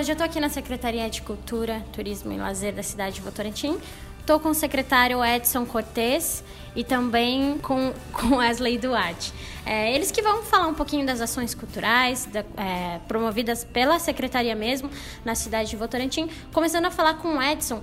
hoje 0.00 0.12
eu 0.12 0.14
estou 0.14 0.24
aqui 0.24 0.40
na 0.40 0.48
Secretaria 0.48 1.10
de 1.10 1.20
Cultura, 1.20 1.84
Turismo 1.92 2.32
e 2.32 2.38
Lazer 2.38 2.72
da 2.74 2.82
cidade 2.82 3.16
de 3.16 3.20
Votorantim. 3.20 3.78
Estou 4.18 4.40
com 4.40 4.48
o 4.48 4.54
secretário 4.54 5.22
Edson 5.22 5.66
Cortes 5.66 6.42
e 6.74 6.82
também 6.82 7.58
com, 7.58 7.92
com 8.10 8.36
Wesley 8.36 8.78
Duarte. 8.78 9.30
É, 9.66 9.94
eles 9.94 10.10
que 10.10 10.22
vão 10.22 10.42
falar 10.42 10.68
um 10.68 10.74
pouquinho 10.74 11.04
das 11.04 11.20
ações 11.20 11.54
culturais 11.54 12.24
da, 12.24 12.40
é, 12.40 12.98
promovidas 13.06 13.62
pela 13.62 13.98
secretaria 13.98 14.54
mesmo 14.54 14.88
na 15.22 15.34
cidade 15.34 15.68
de 15.68 15.76
Votorantim. 15.76 16.30
Começando 16.50 16.86
a 16.86 16.90
falar 16.90 17.14
com 17.14 17.36
o 17.36 17.42
Edson. 17.42 17.82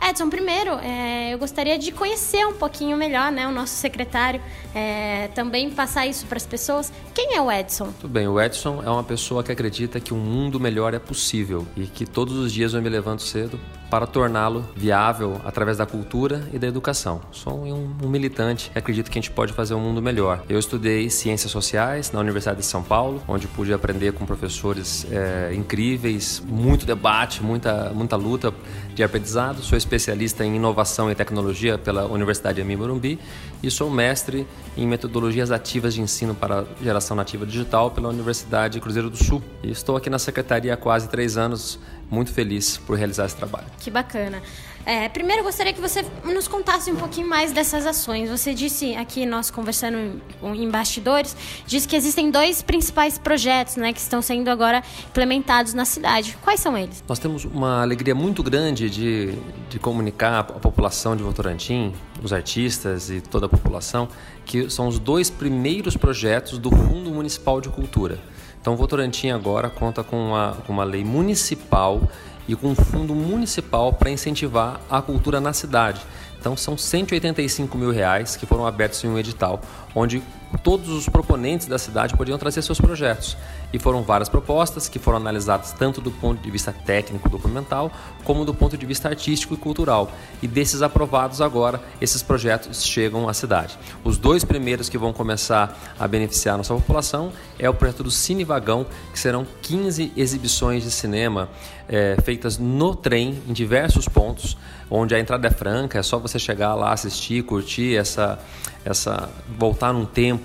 Edson, 0.00 0.30
primeiro, 0.30 0.72
é, 0.74 1.32
eu 1.34 1.38
gostaria 1.38 1.78
de 1.78 1.90
conhecer 1.90 2.46
um 2.46 2.54
pouquinho 2.54 2.96
melhor 2.96 3.32
né, 3.32 3.46
o 3.46 3.50
nosso 3.50 3.74
secretário, 3.74 4.40
é, 4.74 5.28
também 5.34 5.70
passar 5.70 6.06
isso 6.06 6.26
para 6.26 6.36
as 6.36 6.46
pessoas. 6.46 6.92
Quem 7.14 7.34
é 7.34 7.40
o 7.40 7.50
Edson? 7.50 7.92
Tudo 8.00 8.10
bem, 8.10 8.28
o 8.28 8.40
Edson 8.40 8.82
é 8.84 8.88
uma 8.88 9.04
pessoa 9.04 9.42
que 9.42 9.50
acredita 9.50 9.98
que 10.00 10.14
um 10.14 10.18
mundo 10.18 10.60
melhor 10.60 10.94
é 10.94 10.98
possível 10.98 11.66
e 11.76 11.86
que 11.86 12.06
todos 12.06 12.36
os 12.36 12.52
dias 12.52 12.74
eu 12.74 12.82
me 12.82 12.88
levanto 12.88 13.22
cedo 13.22 13.58
para 13.90 14.06
torná-lo 14.06 14.64
viável 14.76 15.40
através 15.44 15.78
da 15.78 15.86
cultura 15.86 16.46
e 16.52 16.58
da 16.58 16.66
educação. 16.66 17.20
Sou 17.30 17.64
um, 17.64 17.96
um 18.02 18.08
militante 18.08 18.70
que 18.70 18.78
acredita 18.78 19.10
que 19.10 19.18
a 19.18 19.20
gente 19.22 19.30
pode 19.30 19.52
fazer 19.52 19.74
um 19.74 19.80
mundo 19.80 20.02
melhor. 20.02 20.42
Eu 20.48 20.58
estudei 20.58 21.08
Ciências 21.10 21.50
Sociais 21.50 22.12
na 22.12 22.20
Universidade 22.20 22.60
de 22.60 22.66
São 22.66 22.82
Paulo, 22.82 23.22
onde 23.26 23.46
pude 23.46 23.72
aprender 23.72 24.12
com 24.12 24.26
professores 24.26 25.06
é, 25.10 25.54
incríveis, 25.54 26.42
muito 26.46 26.84
debate, 26.84 27.42
muita, 27.42 27.90
muita 27.94 28.16
luta 28.16 28.52
de 28.94 29.02
aprendizado. 29.02 29.62
Sou 29.62 29.78
especialista 29.78 30.44
em 30.44 30.56
inovação 30.56 31.10
e 31.10 31.14
tecnologia 31.14 31.78
pela 31.78 32.06
Universidade 32.06 32.62
de 32.62 32.76
Morumbi 32.76 33.18
e 33.62 33.70
sou 33.70 33.90
mestre 33.90 34.46
em 34.76 34.86
metodologias 34.86 35.50
ativas 35.50 35.94
de 35.94 36.00
ensino 36.00 36.34
para 36.34 36.64
geração 36.82 37.16
nativa 37.16 37.46
digital 37.46 37.90
pela 37.90 38.08
Universidade 38.08 38.80
Cruzeiro 38.80 39.10
do 39.10 39.16
Sul. 39.16 39.42
E 39.62 39.70
estou 39.70 39.96
aqui 39.96 40.10
na 40.10 40.18
secretaria 40.18 40.74
há 40.74 40.76
quase 40.76 41.08
três 41.08 41.36
anos 41.36 41.78
muito 42.10 42.32
feliz 42.32 42.78
por 42.78 42.96
realizar 42.96 43.26
esse 43.26 43.36
trabalho. 43.36 43.66
Que 43.78 43.90
bacana. 43.90 44.42
É, 44.88 45.06
primeiro, 45.06 45.42
gostaria 45.42 45.70
que 45.74 45.80
você 45.82 46.02
nos 46.24 46.48
contasse 46.48 46.90
um 46.90 46.96
pouquinho 46.96 47.28
mais 47.28 47.52
dessas 47.52 47.84
ações. 47.84 48.30
Você 48.30 48.54
disse 48.54 48.94
aqui, 48.94 49.26
nós 49.26 49.50
conversando 49.50 50.18
em 50.42 50.70
bastidores, 50.70 51.36
disse 51.66 51.86
que 51.86 51.94
existem 51.94 52.30
dois 52.30 52.62
principais 52.62 53.18
projetos 53.18 53.76
né, 53.76 53.92
que 53.92 54.00
estão 54.00 54.22
sendo 54.22 54.48
agora 54.48 54.82
implementados 55.10 55.74
na 55.74 55.84
cidade. 55.84 56.38
Quais 56.42 56.60
são 56.60 56.76
eles? 56.76 57.04
Nós 57.06 57.18
temos 57.18 57.44
uma 57.44 57.82
alegria 57.82 58.14
muito 58.14 58.42
grande 58.42 58.88
de, 58.88 59.34
de 59.68 59.78
comunicar 59.78 60.38
à 60.38 60.44
população 60.44 61.14
de 61.14 61.22
Votorantim, 61.22 61.92
os 62.22 62.32
artistas 62.32 63.10
e 63.10 63.20
toda 63.20 63.44
a 63.44 63.48
população, 63.48 64.08
que 64.46 64.70
são 64.70 64.88
os 64.88 64.98
dois 64.98 65.28
primeiros 65.28 65.98
projetos 65.98 66.56
do 66.56 66.70
Fundo 66.70 67.10
Municipal 67.10 67.60
de 67.60 67.68
Cultura. 67.68 68.18
Então, 68.60 68.76
Votorantim 68.76 69.30
agora 69.30 69.70
conta 69.70 70.02
com 70.02 70.16
uma, 70.16 70.56
com 70.66 70.72
uma 70.72 70.84
lei 70.84 71.04
municipal 71.04 72.02
e 72.48 72.56
com 72.56 72.68
um 72.68 72.74
fundo 72.74 73.14
municipal 73.14 73.92
para 73.92 74.10
incentivar 74.10 74.80
a 74.88 75.02
cultura 75.02 75.40
na 75.40 75.52
cidade. 75.52 76.00
Então 76.40 76.56
são 76.56 76.78
185 76.78 77.76
mil 77.76 77.90
reais 77.90 78.36
que 78.36 78.46
foram 78.46 78.66
abertos 78.66 79.02
em 79.04 79.08
um 79.08 79.18
edital, 79.18 79.60
onde 79.94 80.22
todos 80.62 80.88
os 80.88 81.08
proponentes 81.08 81.66
da 81.66 81.78
cidade 81.78 82.16
podiam 82.16 82.38
trazer 82.38 82.62
seus 82.62 82.80
projetos. 82.80 83.36
E 83.72 83.78
foram 83.78 84.02
várias 84.02 84.28
propostas 84.28 84.88
que 84.88 84.98
foram 84.98 85.18
analisadas 85.18 85.72
tanto 85.72 86.00
do 86.00 86.10
ponto 86.10 86.42
de 86.42 86.50
vista 86.50 86.72
técnico 86.72 87.28
documental, 87.28 87.92
como 88.24 88.44
do 88.44 88.54
ponto 88.54 88.76
de 88.76 88.86
vista 88.86 89.08
artístico 89.08 89.54
e 89.54 89.56
cultural. 89.56 90.10
E 90.42 90.48
desses 90.48 90.80
aprovados 90.80 91.40
agora, 91.40 91.80
esses 92.00 92.22
projetos 92.22 92.82
chegam 92.82 93.28
à 93.28 93.34
cidade. 93.34 93.78
Os 94.02 94.16
dois 94.16 94.44
primeiros 94.44 94.88
que 94.88 94.96
vão 94.96 95.12
começar 95.12 95.78
a 95.98 96.08
beneficiar 96.08 96.54
a 96.54 96.58
nossa 96.58 96.74
população 96.74 97.30
é 97.58 97.68
o 97.68 97.74
projeto 97.74 98.02
do 98.02 98.10
Cine 98.10 98.44
Vagão, 98.44 98.86
que 99.12 99.18
serão 99.18 99.46
15 99.62 100.12
exibições 100.16 100.82
de 100.82 100.90
cinema 100.90 101.48
é, 101.88 102.16
feitas 102.22 102.58
no 102.58 102.94
trem, 102.94 103.42
em 103.48 103.52
diversos 103.52 104.06
pontos, 104.06 104.56
onde 104.90 105.14
a 105.14 105.18
entrada 105.18 105.48
é 105.48 105.50
franca, 105.50 105.98
é 105.98 106.02
só 106.02 106.18
você 106.18 106.38
chegar 106.38 106.74
lá, 106.74 106.92
assistir, 106.92 107.42
curtir 107.42 107.96
essa, 107.96 108.38
essa 108.84 109.28
voltar 109.58 109.92
num 109.92 110.04
tempo 110.04 110.37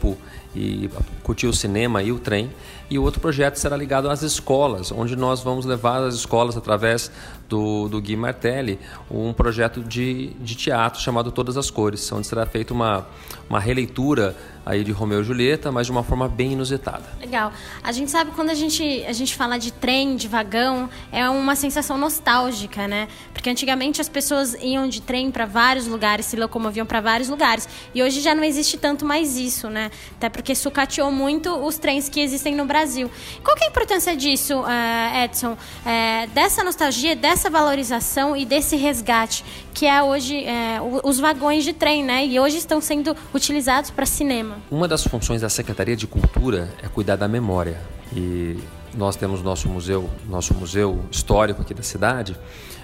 e 0.55 0.89
curtir 1.23 1.47
o 1.47 1.53
cinema 1.53 2.03
e 2.03 2.11
o 2.11 2.19
trem. 2.19 2.51
E 2.89 2.99
o 2.99 3.03
outro 3.03 3.19
projeto 3.19 3.55
será 3.55 3.75
ligado 3.75 4.09
às 4.09 4.21
escolas, 4.21 4.91
onde 4.91 5.15
nós 5.15 5.41
vamos 5.41 5.65
levar 5.65 6.03
as 6.03 6.15
escolas 6.15 6.55
através 6.55 7.11
do, 7.53 7.87
do 7.87 8.01
Gui 8.01 8.15
Martelli 8.15 8.79
um 9.11 9.31
projeto 9.31 9.83
de, 9.83 10.29
de 10.39 10.55
teatro 10.55 10.99
chamado 10.99 11.31
Todas 11.31 11.55
as 11.55 11.69
Cores, 11.69 12.11
onde 12.11 12.25
será 12.25 12.47
feita 12.47 12.73
uma, 12.73 13.05
uma 13.47 13.59
releitura 13.59 14.35
aí 14.65 14.83
de 14.83 14.91
Romeu 14.91 15.21
e 15.21 15.23
Julieta, 15.23 15.71
mas 15.71 15.85
de 15.85 15.91
uma 15.91 16.03
forma 16.03 16.27
bem 16.27 16.53
inusitada. 16.53 17.03
Legal. 17.19 17.51
A 17.83 17.91
gente 17.91 18.09
sabe 18.09 18.31
quando 18.31 18.49
a 18.49 18.53
gente, 18.53 19.03
a 19.05 19.11
gente 19.11 19.35
fala 19.35 19.57
de 19.57 19.71
trem, 19.73 20.15
de 20.15 20.27
vagão, 20.27 20.89
é 21.11 21.29
uma 21.29 21.55
sensação 21.55 21.97
nostálgica, 21.97 22.87
né? 22.87 23.07
Porque 23.33 23.49
antigamente 23.49 23.99
as 23.99 24.07
pessoas 24.07 24.53
iam 24.61 24.87
de 24.87 25.01
trem 25.01 25.29
para 25.31 25.45
vários 25.45 25.85
lugares, 25.85 26.25
se 26.25 26.37
locomoviam 26.37 26.85
para 26.85 27.01
vários 27.01 27.27
lugares. 27.27 27.67
E 27.93 28.01
hoje 28.01 28.21
já 28.21 28.33
não 28.33 28.43
existe 28.43 28.77
tanto 28.77 29.05
mais 29.05 29.37
isso, 29.37 29.69
né? 29.69 29.91
Até 30.15 30.29
porque 30.29 30.55
sucateou 30.55 31.11
muito 31.11 31.53
os 31.53 31.77
trens 31.77 32.07
que 32.07 32.21
existem 32.21 32.55
no 32.55 32.65
Brasil. 32.65 33.11
Qual 33.43 33.55
que 33.57 33.65
é 33.65 33.67
a 33.67 33.69
importância 33.69 34.15
disso, 34.15 34.63
eh, 34.65 35.25
Edson? 35.25 35.57
É, 35.85 36.27
dessa 36.27 36.63
nostalgia, 36.63 37.15
dessa 37.15 37.42
valorização 37.49 38.35
e 38.35 38.45
desse 38.45 38.75
resgate 38.75 39.43
que 39.73 39.85
é 39.85 40.01
hoje 40.01 40.43
é, 40.45 40.79
os 41.03 41.19
vagões 41.19 41.63
de 41.63 41.73
trem, 41.73 42.03
né? 42.03 42.25
E 42.25 42.39
hoje 42.39 42.57
estão 42.57 42.79
sendo 42.79 43.15
utilizados 43.33 43.89
para 43.89 44.05
cinema. 44.05 44.57
Uma 44.69 44.87
das 44.87 45.05
funções 45.05 45.41
da 45.41 45.49
Secretaria 45.49 45.95
de 45.95 46.07
Cultura 46.07 46.73
é 46.81 46.87
cuidar 46.87 47.15
da 47.15 47.27
memória. 47.27 47.79
E 48.15 48.57
nós 48.95 49.15
temos 49.15 49.41
nosso 49.41 49.67
museu, 49.67 50.09
nosso 50.27 50.53
museu 50.53 51.03
histórico 51.11 51.61
aqui 51.61 51.73
da 51.73 51.83
cidade, 51.83 52.37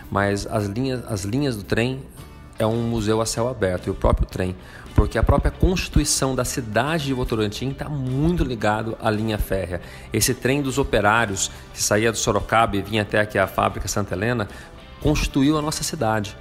mas 0.10 0.48
as 0.48 0.66
linhas, 0.66 1.04
as 1.08 1.24
linhas 1.24 1.56
do 1.56 1.64
trem 1.64 2.02
é 2.60 2.68
um 2.68 2.84
museu 2.84 3.22
a 3.22 3.26
céu 3.26 3.48
aberto 3.48 3.88
e 3.88 3.90
o 3.90 3.96
próprio 3.96 4.28
trem, 4.28 4.56
porque 4.94 5.18
a 5.18 5.24
própria 5.24 5.50
constituição 5.50 6.36
da 6.36 6.44
cidade 6.44 7.06
de 7.06 7.14
Votorantim 7.14 7.70
está 7.70 7.88
muito 7.88 8.44
ligado 8.44 8.98
à 9.02 9.10
linha 9.10 9.38
férrea. 9.38 9.82
Esse 10.12 10.34
trem 10.34 10.62
dos 10.62 10.78
operários 10.78 11.50
que 11.74 11.82
saía 11.82 12.12
do 12.12 12.18
Sorocaba 12.18 12.76
e 12.76 12.82
vinha 12.82 13.04
até 13.04 13.22
aqui 13.22 13.40
a 13.40 13.48
fábrica 13.48 13.88
Santa 13.88 14.14
Helena 14.14 14.48
constituiu 15.02 15.58
a 15.58 15.62
nossa 15.62 15.84
cidade. 15.84 16.36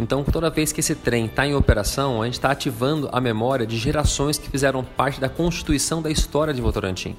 Então, 0.00 0.24
toda 0.24 0.48
vez 0.48 0.72
que 0.72 0.80
esse 0.80 0.94
trem 0.94 1.26
está 1.26 1.46
em 1.46 1.54
operação, 1.54 2.22
a 2.22 2.24
gente 2.24 2.34
está 2.34 2.50
ativando 2.50 3.10
a 3.12 3.20
memória 3.20 3.66
de 3.66 3.76
gerações 3.76 4.38
que 4.38 4.48
fizeram 4.48 4.82
parte 4.82 5.20
da 5.20 5.28
constituição 5.28 6.00
da 6.00 6.10
história 6.10 6.54
de 6.54 6.60
Votorantim. 6.62 7.14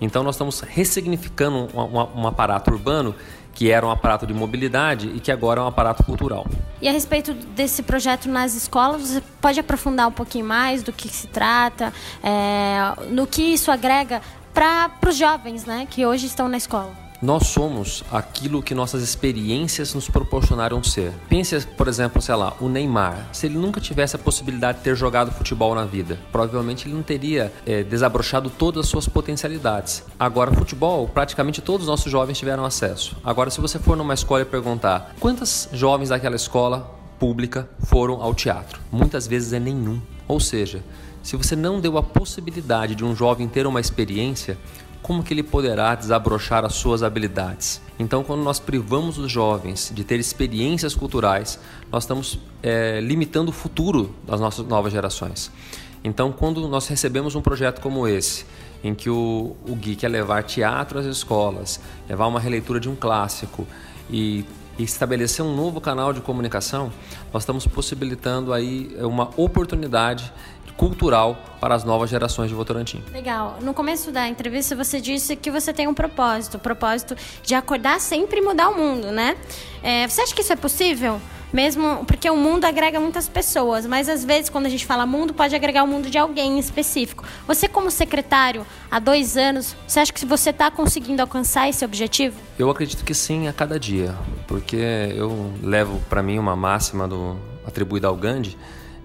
Então, 0.00 0.22
nós 0.22 0.36
estamos 0.36 0.60
ressignificando 0.60 1.68
um, 1.74 2.20
um 2.20 2.26
aparato 2.28 2.70
urbano 2.70 3.16
que 3.52 3.68
era 3.68 3.84
um 3.84 3.90
aparato 3.90 4.28
de 4.28 4.32
mobilidade 4.32 5.08
e 5.08 5.18
que 5.18 5.32
agora 5.32 5.60
é 5.60 5.64
um 5.64 5.66
aparato 5.66 6.04
cultural. 6.04 6.46
E 6.80 6.88
a 6.88 6.92
respeito 6.92 7.34
desse 7.34 7.82
projeto 7.82 8.28
nas 8.28 8.54
escolas, 8.54 9.02
você 9.02 9.22
pode 9.40 9.58
aprofundar 9.58 10.06
um 10.06 10.12
pouquinho 10.12 10.44
mais 10.44 10.84
do 10.84 10.92
que 10.92 11.08
se 11.08 11.26
trata, 11.26 11.92
é, 12.22 13.10
no 13.10 13.26
que 13.26 13.42
isso 13.42 13.72
agrega 13.72 14.22
para 14.54 14.92
os 15.04 15.16
jovens 15.16 15.64
né, 15.64 15.84
que 15.90 16.06
hoje 16.06 16.26
estão 16.26 16.48
na 16.48 16.56
escola? 16.56 17.09
Nós 17.22 17.48
somos 17.48 18.02
aquilo 18.10 18.62
que 18.62 18.74
nossas 18.74 19.02
experiências 19.02 19.92
nos 19.92 20.08
proporcionaram 20.08 20.82
ser. 20.82 21.12
Pense, 21.28 21.66
por 21.66 21.86
exemplo, 21.86 22.22
sei 22.22 22.34
lá, 22.34 22.54
o 22.58 22.68
Neymar. 22.68 23.28
Se 23.30 23.44
ele 23.44 23.58
nunca 23.58 23.78
tivesse 23.78 24.16
a 24.16 24.18
possibilidade 24.18 24.78
de 24.78 24.84
ter 24.84 24.96
jogado 24.96 25.30
futebol 25.30 25.74
na 25.74 25.84
vida, 25.84 26.18
provavelmente 26.32 26.88
ele 26.88 26.94
não 26.94 27.02
teria 27.02 27.52
é, 27.66 27.82
desabrochado 27.82 28.48
todas 28.48 28.86
as 28.86 28.90
suas 28.90 29.06
potencialidades. 29.06 30.02
Agora, 30.18 30.50
futebol, 30.50 31.06
praticamente 31.08 31.60
todos 31.60 31.82
os 31.82 31.90
nossos 31.90 32.10
jovens 32.10 32.38
tiveram 32.38 32.64
acesso. 32.64 33.14
Agora, 33.22 33.50
se 33.50 33.60
você 33.60 33.78
for 33.78 33.98
numa 33.98 34.14
escola 34.14 34.40
e 34.40 34.46
perguntar 34.46 35.14
quantas 35.20 35.68
jovens 35.74 36.08
daquela 36.08 36.36
escola 36.36 36.98
pública 37.18 37.68
foram 37.80 38.22
ao 38.22 38.34
teatro, 38.34 38.80
muitas 38.90 39.26
vezes 39.26 39.52
é 39.52 39.60
nenhum. 39.60 40.00
Ou 40.26 40.40
seja, 40.40 40.82
se 41.22 41.36
você 41.36 41.54
não 41.54 41.80
deu 41.80 41.98
a 41.98 42.02
possibilidade 42.02 42.94
de 42.94 43.04
um 43.04 43.14
jovem 43.14 43.46
ter 43.46 43.66
uma 43.66 43.78
experiência, 43.80 44.56
como 45.02 45.22
que 45.22 45.32
ele 45.32 45.42
poderá 45.42 45.94
desabrochar 45.94 46.64
as 46.64 46.74
suas 46.74 47.02
habilidades? 47.02 47.80
Então, 47.98 48.22
quando 48.22 48.42
nós 48.42 48.58
privamos 48.58 49.18
os 49.18 49.30
jovens 49.30 49.90
de 49.94 50.04
ter 50.04 50.18
experiências 50.18 50.94
culturais, 50.94 51.58
nós 51.90 52.04
estamos 52.04 52.38
é, 52.62 53.00
limitando 53.00 53.50
o 53.50 53.52
futuro 53.52 54.14
das 54.26 54.40
nossas 54.40 54.66
novas 54.66 54.92
gerações. 54.92 55.50
Então, 56.02 56.32
quando 56.32 56.66
nós 56.66 56.88
recebemos 56.88 57.34
um 57.34 57.42
projeto 57.42 57.80
como 57.80 58.08
esse, 58.08 58.46
em 58.82 58.94
que 58.94 59.10
o, 59.10 59.54
o 59.68 59.74
Gui 59.74 59.96
quer 59.96 60.08
levar 60.08 60.42
teatro 60.42 60.98
às 60.98 61.04
escolas, 61.04 61.80
levar 62.08 62.26
uma 62.26 62.40
releitura 62.40 62.80
de 62.80 62.88
um 62.88 62.96
clássico 62.96 63.66
e 64.08 64.44
estabelecer 64.78 65.44
um 65.44 65.54
novo 65.54 65.80
canal 65.80 66.12
de 66.12 66.20
comunicação, 66.20 66.90
nós 67.32 67.42
estamos 67.42 67.66
possibilitando 67.66 68.52
aí 68.52 68.96
uma 69.00 69.30
oportunidade 69.36 70.32
cultural 70.80 71.36
para 71.60 71.74
as 71.74 71.84
novas 71.84 72.08
gerações 72.08 72.48
de 72.48 72.54
Votorantim. 72.54 73.04
Legal. 73.12 73.58
No 73.60 73.74
começo 73.74 74.10
da 74.10 74.26
entrevista 74.26 74.74
você 74.74 74.98
disse 74.98 75.36
que 75.36 75.50
você 75.50 75.74
tem 75.74 75.86
um 75.86 75.92
propósito, 75.92 76.56
o 76.56 76.58
propósito 76.58 77.14
de 77.42 77.54
acordar 77.54 78.00
sempre 78.00 78.40
e 78.40 78.42
mudar 78.42 78.70
o 78.70 78.78
mundo, 78.78 79.12
né? 79.12 79.36
É, 79.82 80.08
você 80.08 80.22
acha 80.22 80.34
que 80.34 80.40
isso 80.40 80.54
é 80.54 80.56
possível? 80.56 81.20
mesmo 81.52 82.04
porque 82.06 82.30
o 82.30 82.36
mundo 82.36 82.64
agrega 82.64 83.00
muitas 83.00 83.28
pessoas, 83.28 83.84
mas 83.84 84.08
às 84.08 84.24
vezes 84.24 84.48
quando 84.48 84.66
a 84.66 84.68
gente 84.68 84.86
fala 84.86 85.04
mundo, 85.04 85.34
pode 85.34 85.52
agregar 85.52 85.82
o 85.82 85.86
mundo 85.86 86.08
de 86.08 86.16
alguém 86.16 86.60
específico. 86.60 87.24
Você, 87.44 87.66
como 87.66 87.90
secretário, 87.90 88.64
há 88.88 89.00
dois 89.00 89.36
anos, 89.36 89.74
você 89.84 89.98
acha 89.98 90.12
que 90.12 90.24
você 90.24 90.50
está 90.50 90.70
conseguindo 90.70 91.20
alcançar 91.20 91.68
esse 91.68 91.84
objetivo? 91.84 92.40
Eu 92.56 92.70
acredito 92.70 93.04
que 93.04 93.14
sim, 93.14 93.48
a 93.48 93.52
cada 93.52 93.80
dia, 93.80 94.14
porque 94.46 94.76
eu 94.76 95.52
levo 95.60 96.00
para 96.08 96.22
mim 96.22 96.38
uma 96.38 96.54
máxima 96.54 97.08
do 97.08 97.36
atribuída 97.66 98.06
ao 98.06 98.14
Gandhi 98.14 98.56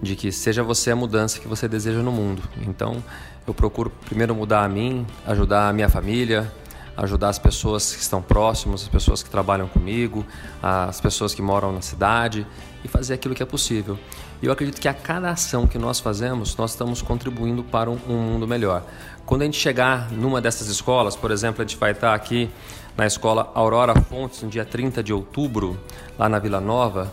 de 0.02 0.16
que 0.16 0.32
seja 0.32 0.64
você 0.64 0.92
a 0.92 0.96
mudança 0.96 1.40
que 1.40 1.48
você 1.48 1.68
deseja 1.68 2.00
no 2.00 2.12
mundo. 2.12 2.42
Então, 2.68 3.04
eu 3.48 3.54
procuro 3.54 3.92
primeiro 4.06 4.36
mudar 4.36 4.64
a 4.64 4.70
mim, 4.70 5.06
ajudar 5.26 5.70
a 5.70 5.74
minha 5.74 5.90
família, 5.90 6.52
ajudar 6.98 7.30
as 7.30 7.40
pessoas 7.40 7.94
que 7.94 8.02
estão 8.02 8.22
próximas, 8.22 8.84
as 8.84 8.88
pessoas 8.88 9.22
que 9.22 9.30
trabalham 9.30 9.68
comigo, 9.68 10.26
as 10.62 11.02
pessoas 11.02 11.34
que 11.34 11.42
moram 11.42 11.72
na 11.72 11.82
cidade 11.82 12.46
e 12.84 12.88
fazer 12.88 13.14
aquilo 13.14 13.36
que 13.36 13.44
é 13.44 13.46
possível. 13.46 13.98
E 14.42 14.46
eu 14.46 14.52
acredito 14.52 14.80
que 14.80 14.88
a 14.88 14.94
cada 14.94 15.30
ação 15.30 15.68
que 15.68 15.78
nós 15.78 16.00
fazemos, 16.00 16.56
nós 16.56 16.72
estamos 16.72 17.02
contribuindo 17.02 17.64
para 17.64 17.90
um, 17.90 17.98
mundo 18.08 18.48
melhor. 18.48 18.84
Quando 19.26 19.42
a 19.42 19.46
gente 19.46 19.58
chegar 19.58 20.12
numa 20.12 20.42
dessas 20.42 20.68
escolas, 20.68 21.16
por 21.16 21.32
exemplo, 21.32 21.62
a 21.62 21.66
gente 21.66 21.78
vai 21.78 21.92
estar 21.92 22.14
aqui 22.14 22.50
na 22.96 23.06
escola 23.06 23.52
Aurora 23.54 24.00
Fontes 24.02 24.42
no 24.42 24.50
dia 24.50 24.64
30 24.64 25.04
de 25.04 25.12
outubro, 25.12 25.78
lá 26.18 26.30
na 26.30 26.40
Vila 26.40 26.62
Nova, 26.62 27.12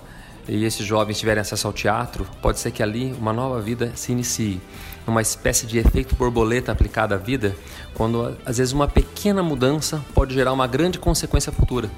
e 0.48 0.64
esses 0.64 0.84
jovens 0.84 1.18
tiverem 1.18 1.40
acesso 1.40 1.66
ao 1.66 1.72
teatro, 1.72 2.26
pode 2.40 2.58
ser 2.58 2.70
que 2.70 2.82
ali 2.82 3.12
uma 3.18 3.32
nova 3.32 3.60
vida 3.60 3.92
se 3.94 4.12
inicie. 4.12 4.60
Uma 5.06 5.22
espécie 5.22 5.66
de 5.66 5.78
efeito 5.78 6.14
borboleta 6.14 6.70
aplicado 6.70 7.14
à 7.14 7.16
vida, 7.16 7.56
quando 7.94 8.36
às 8.46 8.58
vezes 8.58 8.72
uma 8.72 8.86
pequena 8.86 9.42
mudança 9.42 10.04
pode 10.14 10.34
gerar 10.34 10.52
uma 10.52 10.66
grande 10.66 10.98
consequência 10.98 11.50
futura. 11.52 11.90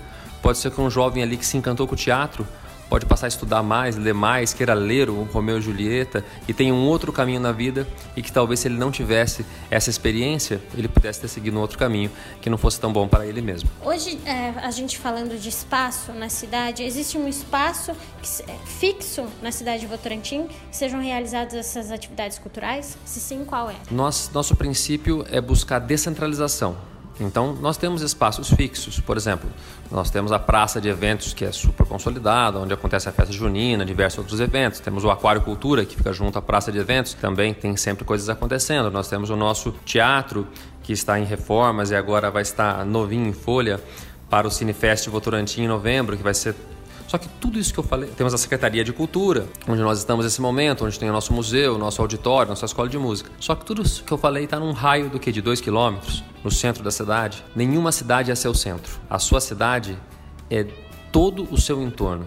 Pode 0.43 0.58
ser 0.58 0.70
que 0.70 0.81
um 0.81 0.91
jovem 0.91 1.23
ali 1.23 1.37
que 1.37 1.46
se 1.46 1.56
encantou 1.56 1.87
com 1.87 1.94
o 1.94 1.99
teatro 1.99 2.46
pode 2.94 3.06
passar 3.06 3.26
a 3.26 3.29
estudar 3.29 3.61
mais, 3.61 3.96
ler 3.96 4.14
mais, 4.14 4.55
queira 4.55 4.73
ler 4.73 5.11
o 5.11 5.25
Romeu 5.25 5.58
e 5.58 5.61
Julieta 5.61 6.25
e 6.46 6.55
tem 6.55 6.70
um 6.70 6.87
outro 6.87 7.12
caminho 7.12 7.41
na 7.41 7.50
vida 7.50 7.88
e 8.14 8.23
que 8.23 8.31
talvez 8.31 8.61
se 8.61 8.69
ele 8.69 8.76
não 8.76 8.93
tivesse 8.93 9.44
essa 9.69 9.91
experiência, 9.91 10.62
ele 10.79 10.87
pudesse 10.87 11.20
ter 11.20 11.26
seguido 11.26 11.58
um 11.58 11.61
outro 11.61 11.76
caminho 11.76 12.08
que 12.41 12.49
não 12.49 12.56
fosse 12.56 12.79
tão 12.79 12.93
bom 12.93 13.08
para 13.08 13.26
ele 13.26 13.41
mesmo. 13.41 13.69
Hoje, 13.85 14.17
é, 14.25 14.50
a 14.62 14.70
gente 14.70 14.96
falando 14.96 15.37
de 15.37 15.49
espaço 15.49 16.12
na 16.12 16.29
cidade, 16.29 16.85
existe 16.85 17.19
um 17.19 17.26
espaço 17.26 17.96
que, 18.23 18.49
é, 18.49 18.56
fixo 18.64 19.26
na 19.43 19.50
cidade 19.50 19.81
de 19.81 19.88
Votorantim 19.88 20.46
que 20.46 20.76
sejam 20.76 21.00
realizadas 21.00 21.52
essas 21.52 21.91
atividades 21.91 22.38
culturais? 22.38 22.96
Se 23.05 23.19
sim, 23.19 23.44
qual 23.44 23.70
é? 23.70 23.75
Nosso, 23.91 24.31
nosso 24.32 24.55
princípio 24.55 25.26
é 25.32 25.41
buscar 25.41 25.81
descentralização 25.81 26.94
então, 27.20 27.55
nós 27.55 27.76
temos 27.76 28.02
espaços 28.02 28.50
fixos, 28.50 28.99
por 28.99 29.16
exemplo, 29.16 29.49
nós 29.90 30.11
temos 30.11 30.32
a 30.32 30.38
praça 30.38 30.81
de 30.81 30.88
eventos 30.88 31.32
que 31.32 31.44
é 31.44 31.52
super 31.52 31.87
consolidada, 31.87 32.58
onde 32.58 32.75
acontece 32.75 33.08
a 33.08 33.12
festa 33.12 33.32
junina, 33.32 33.84
diversos 33.84 34.19
outros 34.19 34.40
eventos. 34.40 34.81
Temos 34.81 35.05
o 35.05 35.11
Aquário 35.11 35.40
Cultura, 35.43 35.84
que 35.84 35.96
fica 35.96 36.12
junto 36.12 36.38
à 36.38 36.43
praça 36.43 36.72
de 36.72 36.78
eventos, 36.78 37.14
também 37.14 37.55
tem 37.55 37.76
sempre 37.76 38.05
coisas 38.05 38.28
acontecendo. 38.28 38.90
Nós 38.90 39.08
temos 39.08 39.31
o 39.31 39.37
nosso 39.37 39.72
teatro, 39.84 40.46
que 40.82 40.93
está 40.93 41.19
em 41.19 41.25
reformas 41.25 41.90
e 41.90 41.94
agora 41.94 42.31
vai 42.31 42.43
estar 42.43 42.84
novinho 42.84 43.28
em 43.28 43.32
folha 43.32 43.81
para 44.28 44.49
o 44.49 44.50
Cinefest 44.50 45.08
Votorantim 45.08 45.62
em 45.62 45.69
novembro, 45.69 46.17
que 46.17 46.22
vai 46.22 46.34
ser 46.34 46.55
só 47.06 47.19
que 47.19 47.29
tudo 47.41 47.59
isso 47.59 47.73
que 47.73 47.79
eu 47.79 47.85
falei, 47.85 48.11
temos 48.11 48.33
a 48.35 48.39
Secretaria 48.39 48.83
de 48.83 48.93
Cultura, 48.93 49.47
onde 49.69 49.83
nós 49.83 49.99
estamos 49.99 50.25
nesse 50.25 50.41
momento, 50.41 50.85
onde 50.85 50.99
tem 50.99 51.09
o 51.09 51.12
nosso 51.12 51.33
museu, 51.33 51.79
nosso 51.79 52.01
auditório, 52.01 52.49
nossa 52.49 52.65
escola 52.65 52.89
de 52.89 52.99
música. 52.99 53.31
Só 53.39 53.55
que 53.55 53.65
tudo 53.65 53.83
isso 53.83 54.03
que 54.05 54.12
eu 54.12 54.19
falei 54.19 54.45
está 54.45 54.59
num 54.59 54.73
raio 54.73 55.09
do 55.11 55.19
que 55.19 55.31
de 55.31 55.43
dois 55.43 55.61
quilômetros 55.61 56.25
no 56.43 56.51
centro 56.51 56.83
da 56.83 56.91
cidade. 56.91 57.45
Nenhuma 57.55 57.93
cidade 57.93 58.31
é 58.31 58.35
seu 58.35 58.55
centro. 58.55 58.99
A 59.09 59.19
sua 59.19 59.41
cidade 59.41 59.99
é 60.51 60.67
todo 61.12 61.47
o 61.51 61.61
seu 61.61 61.83
entorno. 61.83 62.27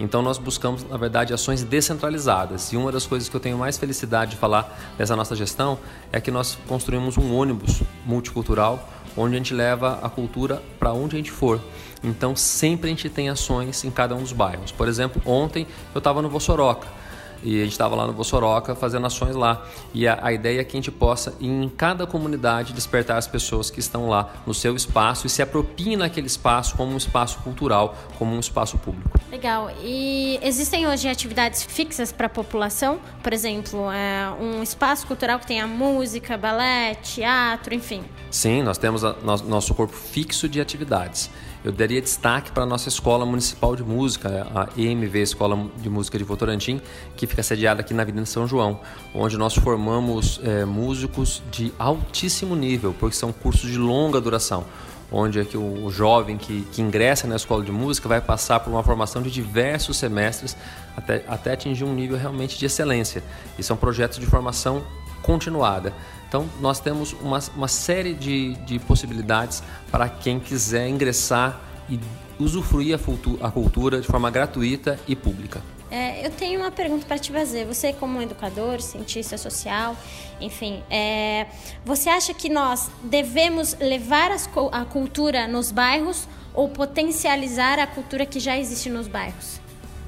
Então 0.00 0.22
nós 0.22 0.38
buscamos, 0.38 0.84
na 0.88 0.96
verdade, 0.96 1.32
ações 1.32 1.62
descentralizadas. 1.62 2.72
E 2.72 2.76
uma 2.76 2.90
das 2.90 3.06
coisas 3.06 3.28
que 3.28 3.36
eu 3.36 3.40
tenho 3.40 3.56
mais 3.58 3.78
felicidade 3.78 4.32
de 4.32 4.36
falar 4.36 4.94
dessa 4.98 5.14
nossa 5.14 5.36
gestão 5.36 5.78
é 6.10 6.20
que 6.20 6.30
nós 6.30 6.58
construímos 6.66 7.16
um 7.16 7.34
ônibus 7.34 7.82
multicultural 8.04 8.88
onde 9.16 9.34
a 9.34 9.38
gente 9.38 9.54
leva 9.54 10.00
a 10.02 10.08
cultura 10.08 10.62
para 10.78 10.92
onde 10.92 11.14
a 11.14 11.18
gente 11.18 11.30
for. 11.30 11.60
Então 12.02 12.34
sempre 12.34 12.86
a 12.86 12.90
gente 12.90 13.08
tem 13.08 13.28
ações 13.28 13.84
em 13.84 13.90
cada 13.90 14.14
um 14.14 14.20
dos 14.20 14.32
bairros. 14.32 14.72
Por 14.72 14.88
exemplo, 14.88 15.22
ontem 15.24 15.66
eu 15.94 15.98
estava 15.98 16.20
no 16.20 16.28
Vossoroca 16.28 17.02
e 17.42 17.60
a 17.60 17.64
gente 17.64 17.72
estava 17.72 17.94
lá 17.96 18.06
no 18.06 18.12
Vossoroca 18.12 18.74
fazendo 18.74 19.06
ações 19.06 19.34
lá. 19.34 19.64
E 19.92 20.06
a, 20.06 20.18
a, 20.22 20.32
ideia 20.32 20.60
é 20.60 20.64
que 20.64 20.76
a 20.76 20.78
gente 20.78 20.90
possa, 20.90 21.34
em 21.40 21.68
cada 21.68 22.06
comunidade, 22.06 22.72
despertar 22.72 23.18
as 23.18 23.26
pessoas 23.26 23.70
que 23.70 23.80
estão 23.80 24.08
lá 24.08 24.32
no 24.46 24.54
seu 24.54 24.76
espaço 24.76 25.26
e 25.26 25.30
se 25.30 25.42
apropiem 25.42 25.96
naquele 25.96 26.26
espaço 26.26 26.76
como 26.76 26.92
um 26.92 26.96
espaço 26.96 27.38
cultural, 27.40 27.96
como 28.18 28.34
um 28.34 28.40
espaço 28.40 28.78
público. 28.78 29.18
Legal. 29.30 29.70
E 29.82 30.38
existem 30.42 30.86
hoje 30.86 31.08
atividades 31.08 31.64
fixas 31.64 32.12
para 32.12 32.26
a 32.26 32.30
população? 32.30 33.00
Por 33.22 33.32
exemplo, 33.32 33.90
é 33.90 34.30
um 34.40 34.62
espaço 34.62 35.06
cultural 35.06 35.38
que 35.38 35.46
tenha 35.46 35.66
música, 35.66 36.38
balé, 36.38 36.94
teatro, 36.94 37.74
enfim? 37.74 38.04
Sim, 38.30 38.62
nós 38.62 38.78
temos 38.78 39.04
a, 39.04 39.16
nosso 39.22 39.74
corpo 39.74 39.94
fixo 39.94 40.48
de 40.48 40.60
atividades 40.60 41.30
eu 41.64 41.70
daria 41.70 42.00
destaque 42.00 42.50
para 42.50 42.64
a 42.64 42.66
nossa 42.66 42.88
Escola 42.88 43.24
Municipal 43.24 43.76
de 43.76 43.82
Música, 43.82 44.46
a 44.54 44.68
EMV 44.76 45.22
Escola 45.22 45.70
de 45.76 45.88
Música 45.88 46.18
de 46.18 46.24
Votorantim, 46.24 46.80
que 47.16 47.26
fica 47.26 47.42
sediada 47.42 47.80
aqui 47.80 47.94
na 47.94 48.02
Avenida 48.02 48.26
São 48.26 48.46
João, 48.46 48.80
onde 49.14 49.36
nós 49.36 49.54
formamos 49.54 50.40
é, 50.42 50.64
músicos 50.64 51.42
de 51.50 51.72
altíssimo 51.78 52.56
nível, 52.56 52.94
porque 52.98 53.14
são 53.14 53.32
cursos 53.32 53.70
de 53.70 53.78
longa 53.78 54.20
duração 54.20 54.64
onde 55.12 55.38
é 55.38 55.44
que 55.44 55.58
o 55.58 55.90
jovem 55.90 56.38
que, 56.38 56.62
que 56.72 56.80
ingressa 56.80 57.26
na 57.26 57.36
escola 57.36 57.62
de 57.62 57.70
música 57.70 58.08
vai 58.08 58.20
passar 58.20 58.60
por 58.60 58.70
uma 58.70 58.82
formação 58.82 59.20
de 59.20 59.30
diversos 59.30 59.98
semestres 59.98 60.56
até, 60.96 61.22
até 61.28 61.52
atingir 61.52 61.84
um 61.84 61.92
nível 61.92 62.16
realmente 62.16 62.58
de 62.58 62.64
excelência. 62.64 63.22
E 63.58 63.62
são 63.62 63.76
projetos 63.76 64.18
de 64.18 64.24
formação 64.24 64.82
continuada. 65.22 65.92
Então, 66.28 66.48
nós 66.60 66.80
temos 66.80 67.12
uma, 67.14 67.38
uma 67.54 67.68
série 67.68 68.14
de, 68.14 68.54
de 68.64 68.78
possibilidades 68.78 69.62
para 69.90 70.08
quem 70.08 70.40
quiser 70.40 70.88
ingressar 70.88 71.60
e 71.88 72.00
usufruir 72.38 72.98
a, 72.98 73.46
a 73.46 73.50
cultura 73.50 74.00
de 74.00 74.06
forma 74.06 74.30
gratuita 74.30 74.98
e 75.06 75.14
pública. 75.14 75.60
É, 75.90 76.26
eu 76.26 76.30
tenho 76.30 76.58
uma 76.58 76.70
pergunta 76.70 77.04
para 77.04 77.18
te 77.18 77.30
fazer. 77.30 77.66
Você, 77.66 77.92
como 77.92 78.22
educador, 78.22 78.80
cientista 78.80 79.36
social, 79.36 79.94
enfim, 80.40 80.82
é, 80.88 81.46
você 81.84 82.08
acha 82.08 82.32
que 82.32 82.48
nós 82.48 82.90
devemos 83.04 83.76
levar 83.78 84.30
as, 84.30 84.48
a 84.72 84.86
cultura 84.86 85.46
nos 85.46 85.70
bairros 85.70 86.26
ou 86.54 86.66
potencializar 86.70 87.78
a 87.78 87.86
cultura 87.86 88.24
que 88.24 88.40
já 88.40 88.56
existe 88.56 88.88
nos 88.88 89.06
bairros? 89.06 89.60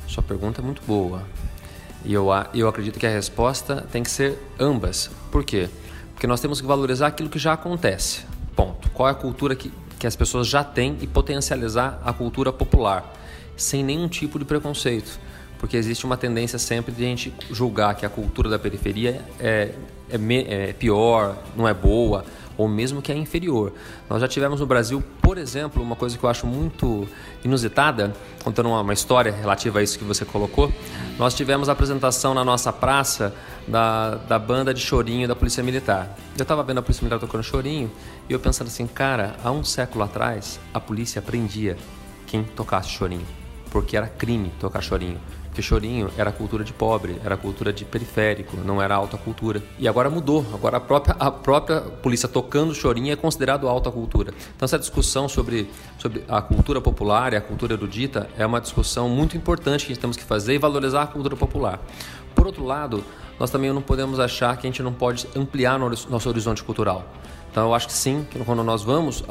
Sua 0.08 0.22
pergunta 0.22 0.62
é 0.62 0.64
muito 0.64 0.80
boa. 0.86 1.22
E 2.04 2.12
eu, 2.12 2.28
eu 2.52 2.68
acredito 2.68 2.98
que 2.98 3.06
a 3.06 3.10
resposta 3.10 3.86
tem 3.90 4.02
que 4.02 4.10
ser 4.10 4.38
ambas. 4.58 5.10
Por 5.30 5.44
quê? 5.44 5.68
Porque 6.12 6.26
nós 6.26 6.40
temos 6.40 6.60
que 6.60 6.66
valorizar 6.66 7.06
aquilo 7.06 7.28
que 7.28 7.38
já 7.38 7.54
acontece. 7.54 8.22
Ponto. 8.54 8.90
Qual 8.90 9.08
é 9.08 9.12
a 9.12 9.14
cultura 9.14 9.56
que, 9.56 9.72
que 9.98 10.06
as 10.06 10.14
pessoas 10.14 10.46
já 10.46 10.62
têm 10.62 10.98
e 11.00 11.06
potencializar 11.06 12.00
a 12.04 12.12
cultura 12.12 12.52
popular, 12.52 13.10
sem 13.56 13.82
nenhum 13.82 14.06
tipo 14.06 14.38
de 14.38 14.44
preconceito. 14.44 15.18
Porque 15.58 15.76
existe 15.76 16.04
uma 16.04 16.16
tendência 16.16 16.58
sempre 16.58 16.92
de 16.92 17.02
a 17.02 17.06
gente 17.06 17.32
julgar 17.50 17.94
que 17.94 18.04
a 18.04 18.08
cultura 18.10 18.50
da 18.50 18.58
periferia 18.58 19.22
é, 19.40 19.72
é, 20.10 20.68
é 20.68 20.72
pior, 20.74 21.38
não 21.56 21.66
é 21.66 21.72
boa 21.72 22.24
ou 22.56 22.68
mesmo 22.68 23.02
que 23.02 23.10
é 23.10 23.16
inferior. 23.16 23.72
Nós 24.08 24.20
já 24.20 24.28
tivemos 24.28 24.60
no 24.60 24.66
Brasil, 24.66 25.02
por 25.20 25.38
exemplo, 25.38 25.82
uma 25.82 25.96
coisa 25.96 26.16
que 26.16 26.24
eu 26.24 26.30
acho 26.30 26.46
muito 26.46 27.08
inusitada, 27.44 28.14
contando 28.42 28.68
uma, 28.68 28.92
história 28.92 29.32
relativa 29.32 29.80
a 29.80 29.82
isso 29.82 29.98
que 29.98 30.04
você 30.04 30.24
colocou. 30.24 30.72
Nós 31.18 31.34
tivemos 31.34 31.68
a 31.68 31.72
apresentação 31.72 32.34
na 32.34 32.44
nossa 32.44 32.72
praça 32.72 33.34
da, 33.66 34.16
da 34.16 34.38
banda 34.38 34.72
de 34.72 34.80
chorinho 34.80 35.26
da 35.26 35.34
Polícia 35.34 35.62
Militar. 35.62 36.16
Eu 36.36 36.42
estava 36.42 36.62
vendo 36.62 36.78
a 36.78 36.82
Polícia 36.82 37.02
Militar 37.02 37.18
tocando 37.18 37.42
chorinho 37.42 37.90
e 38.28 38.32
eu 38.32 38.40
pensando 38.40 38.68
assim, 38.68 38.86
cara, 38.86 39.36
há 39.42 39.50
um 39.50 39.64
século 39.64 40.04
atrás 40.04 40.60
a 40.72 40.80
polícia 40.80 41.20
prendia 41.20 41.76
quem 42.26 42.42
tocasse 42.42 42.88
chorinho, 42.90 43.26
porque 43.70 43.96
era 43.96 44.06
crime 44.06 44.52
tocar 44.58 44.80
chorinho. 44.80 45.20
Porque 45.54 45.62
chorinho 45.62 46.10
era 46.18 46.32
cultura 46.32 46.64
de 46.64 46.72
pobre, 46.72 47.16
era 47.24 47.36
cultura 47.36 47.72
de 47.72 47.84
periférico, 47.84 48.56
não 48.56 48.82
era 48.82 48.96
alta 48.96 49.16
cultura. 49.16 49.62
E 49.78 49.86
agora 49.86 50.10
mudou. 50.10 50.44
Agora 50.52 50.78
a 50.78 50.80
própria, 50.80 51.14
a 51.16 51.30
própria 51.30 51.80
polícia 51.80 52.28
tocando 52.28 52.74
chorinho 52.74 53.12
é 53.12 53.14
considerado 53.14 53.68
alta 53.68 53.88
cultura. 53.88 54.34
Então 54.56 54.66
essa 54.66 54.80
discussão 54.80 55.28
sobre, 55.28 55.70
sobre 55.96 56.24
a 56.28 56.42
cultura 56.42 56.80
popular 56.80 57.32
e 57.34 57.36
a 57.36 57.40
cultura 57.40 57.74
erudita 57.74 58.28
é 58.36 58.44
uma 58.44 58.60
discussão 58.60 59.08
muito 59.08 59.36
importante 59.36 59.86
que 59.86 59.92
a 59.92 59.94
gente 59.94 60.00
temos 60.00 60.16
que 60.16 60.24
fazer 60.24 60.54
e 60.54 60.58
valorizar 60.58 61.02
a 61.02 61.06
cultura 61.06 61.36
popular. 61.36 61.80
Por 62.34 62.48
outro 62.48 62.64
lado, 62.64 63.04
nós 63.38 63.48
também 63.48 63.72
não 63.72 63.80
podemos 63.80 64.18
achar 64.18 64.56
que 64.56 64.66
a 64.66 64.68
gente 64.70 64.82
não 64.82 64.92
pode 64.92 65.28
ampliar 65.36 65.78
nosso 65.78 66.28
horizonte 66.28 66.64
cultural. 66.64 67.04
Então 67.52 67.68
eu 67.68 67.74
acho 67.74 67.86
que 67.86 67.92
sim, 67.92 68.26
que 68.28 68.40
quando 68.40 68.64
nós 68.64 68.82
vamos 68.82 69.22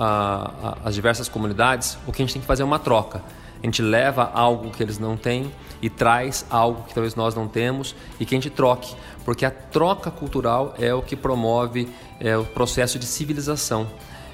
às 0.85 0.95
diversas 0.95 1.27
comunidades, 1.27 1.97
o 2.07 2.13
que 2.13 2.21
a 2.21 2.25
gente 2.25 2.31
tem 2.31 2.41
que 2.41 2.47
fazer 2.47 2.61
é 2.61 2.65
uma 2.65 2.79
troca. 2.79 3.21
A 3.63 3.65
gente 3.65 3.81
leva 3.81 4.29
algo 4.33 4.69
que 4.71 4.83
eles 4.83 4.99
não 4.99 5.15
têm 5.15 5.49
e 5.81 5.89
traz 5.89 6.45
algo 6.49 6.83
que 6.83 6.93
talvez 6.93 7.15
nós 7.15 7.33
não 7.33 7.47
temos 7.47 7.95
e 8.19 8.25
que 8.25 8.35
a 8.35 8.37
gente 8.37 8.49
troque, 8.49 8.93
porque 9.23 9.45
a 9.45 9.51
troca 9.51 10.11
cultural 10.11 10.75
é 10.77 10.93
o 10.93 11.01
que 11.01 11.15
promove 11.15 11.89
é, 12.19 12.37
o 12.37 12.43
processo 12.43 12.99
de 12.99 13.05
civilização. 13.05 13.87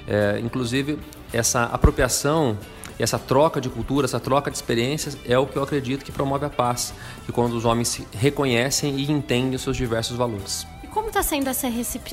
É, 0.06 0.40
inclusive, 0.40 0.98
essa 1.32 1.64
apropriação 1.64 2.58
essa 2.98 3.18
troca 3.18 3.62
de 3.62 3.70
cultura, 3.70 4.04
essa 4.04 4.20
troca 4.20 4.50
de 4.50 4.58
experiências 4.58 5.16
é 5.24 5.38
o 5.38 5.46
que 5.46 5.56
eu 5.56 5.62
acredito 5.62 6.04
que 6.04 6.12
promove 6.12 6.44
a 6.44 6.50
paz, 6.50 6.92
e 7.26 7.32
quando 7.32 7.54
os 7.54 7.64
homens 7.64 7.88
se 7.88 8.06
reconhecem 8.12 8.94
e 8.96 9.10
entendem 9.10 9.54
os 9.54 9.62
seus 9.62 9.74
diversos 9.74 10.18
valores 10.18 10.66
como 10.90 11.08
está 11.08 11.22
sendo 11.22 11.48
essa 11.48 11.68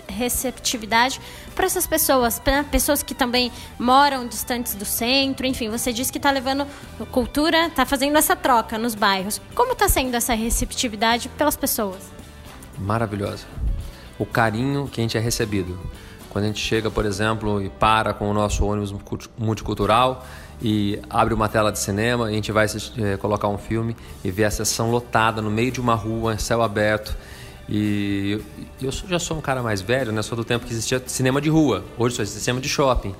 receptividade 0.07 1.19
para 1.55 1.65
essas 1.65 1.87
pessoas, 1.87 2.39
para 2.39 2.63
pessoas 2.63 3.03
que 3.03 3.13
também 3.13 3.51
moram 3.77 4.27
distantes 4.27 4.75
do 4.75 4.85
centro, 4.85 5.45
enfim, 5.45 5.69
você 5.69 5.91
disse 5.91 6.11
que 6.11 6.17
está 6.17 6.31
levando 6.31 6.65
cultura, 7.11 7.67
está 7.67 7.85
fazendo 7.85 8.17
essa 8.17 8.35
troca 8.35 8.77
nos 8.77 8.95
bairros. 8.95 9.41
Como 9.55 9.73
está 9.73 9.89
sendo 9.89 10.15
essa 10.15 10.33
receptividade 10.33 11.29
pelas 11.29 11.57
pessoas? 11.57 12.11
Maravilhosa. 12.77 13.45
O 14.19 14.25
carinho 14.25 14.87
que 14.87 15.01
a 15.01 15.03
gente 15.03 15.17
é 15.17 15.19
recebido. 15.19 15.77
Quando 16.29 16.45
a 16.45 16.47
gente 16.47 16.59
chega, 16.59 16.91
por 16.91 17.05
exemplo, 17.05 17.61
e 17.61 17.69
para 17.69 18.13
com 18.13 18.29
o 18.29 18.33
nosso 18.33 18.65
ônibus 18.65 18.93
multicultural 19.37 20.25
e 20.61 20.99
abre 21.09 21.33
uma 21.33 21.47
tela 21.49 21.71
de 21.71 21.79
cinema, 21.79 22.25
a 22.25 22.31
gente 22.31 22.51
vai 22.51 22.67
é, 22.99 23.17
colocar 23.17 23.47
um 23.47 23.57
filme 23.57 23.95
e 24.23 24.29
vê 24.29 24.43
a 24.43 24.51
sessão 24.51 24.91
lotada 24.91 25.41
no 25.41 25.49
meio 25.49 25.71
de 25.71 25.79
uma 25.79 25.95
rua, 25.95 26.37
céu 26.37 26.61
aberto 26.61 27.15
e 27.69 28.41
eu 28.81 28.91
já 28.91 29.19
sou 29.19 29.37
um 29.37 29.41
cara 29.41 29.61
mais 29.61 29.81
velho, 29.81 30.11
né? 30.11 30.21
Sou 30.21 30.37
do 30.37 30.45
tempo 30.45 30.65
que 30.65 30.71
existia 30.71 31.01
cinema 31.05 31.41
de 31.41 31.49
rua. 31.49 31.83
Hoje 31.97 32.15
só 32.15 32.21
existe 32.21 32.39
cinema 32.39 32.61
de 32.61 32.69
shopping. 32.69 33.13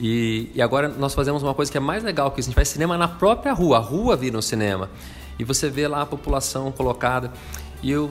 E, 0.00 0.50
e, 0.54 0.62
agora 0.62 0.88
nós 0.88 1.14
fazemos 1.14 1.42
uma 1.42 1.54
coisa 1.54 1.70
que 1.70 1.76
é 1.76 1.80
mais 1.80 2.02
legal 2.02 2.30
que 2.30 2.40
isso. 2.40 2.48
A 2.48 2.50
gente 2.50 2.56
faz 2.56 2.68
cinema 2.68 2.98
na 2.98 3.06
própria 3.06 3.52
rua. 3.52 3.76
A 3.76 3.80
rua 3.80 4.16
vira 4.16 4.36
um 4.36 4.42
cinema. 4.42 4.90
E 5.38 5.44
você 5.44 5.70
vê 5.70 5.86
lá 5.86 6.02
a 6.02 6.06
população 6.06 6.72
colocada. 6.72 7.32
E 7.80 7.90
eu, 7.90 8.10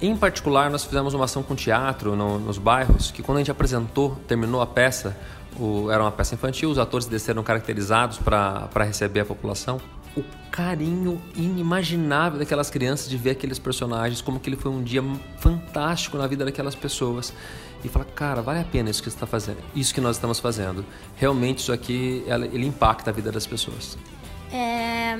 em 0.00 0.16
particular, 0.16 0.70
nós 0.70 0.84
fizemos 0.84 1.12
uma 1.12 1.26
ação 1.26 1.42
com 1.42 1.54
teatro 1.54 2.16
no, 2.16 2.38
nos 2.38 2.56
bairros, 2.56 3.10
que 3.10 3.22
quando 3.22 3.36
a 3.36 3.40
gente 3.40 3.50
apresentou, 3.50 4.16
terminou 4.26 4.62
a 4.62 4.66
peça, 4.66 5.14
o, 5.58 5.90
era 5.90 6.02
uma 6.02 6.12
peça 6.12 6.34
infantil, 6.34 6.70
os 6.70 6.78
atores 6.78 7.06
desceram 7.06 7.42
caracterizados 7.42 8.16
para 8.18 8.84
receber 8.84 9.20
a 9.20 9.24
população 9.26 9.78
o 10.16 10.24
carinho 10.50 11.20
inimaginável 11.34 12.38
daquelas 12.38 12.70
crianças 12.70 13.08
de 13.08 13.16
ver 13.16 13.30
aqueles 13.30 13.58
personagens, 13.58 14.20
como 14.20 14.40
que 14.40 14.48
ele 14.48 14.56
foi 14.56 14.70
um 14.70 14.82
dia 14.82 15.02
fantástico 15.38 16.16
na 16.16 16.26
vida 16.26 16.44
daquelas 16.44 16.74
pessoas. 16.74 17.32
E 17.84 17.88
fala, 17.88 18.06
cara, 18.06 18.40
vale 18.40 18.60
a 18.60 18.64
pena 18.64 18.88
isso 18.88 19.02
que 19.02 19.08
está 19.08 19.26
fazendo, 19.26 19.58
isso 19.74 19.94
que 19.94 20.00
nós 20.00 20.16
estamos 20.16 20.40
fazendo. 20.40 20.84
Realmente 21.16 21.58
isso 21.58 21.72
aqui, 21.72 22.24
ele 22.52 22.66
impacta 22.66 23.10
a 23.10 23.12
vida 23.12 23.30
das 23.30 23.46
pessoas. 23.46 23.98
É, 24.50 25.18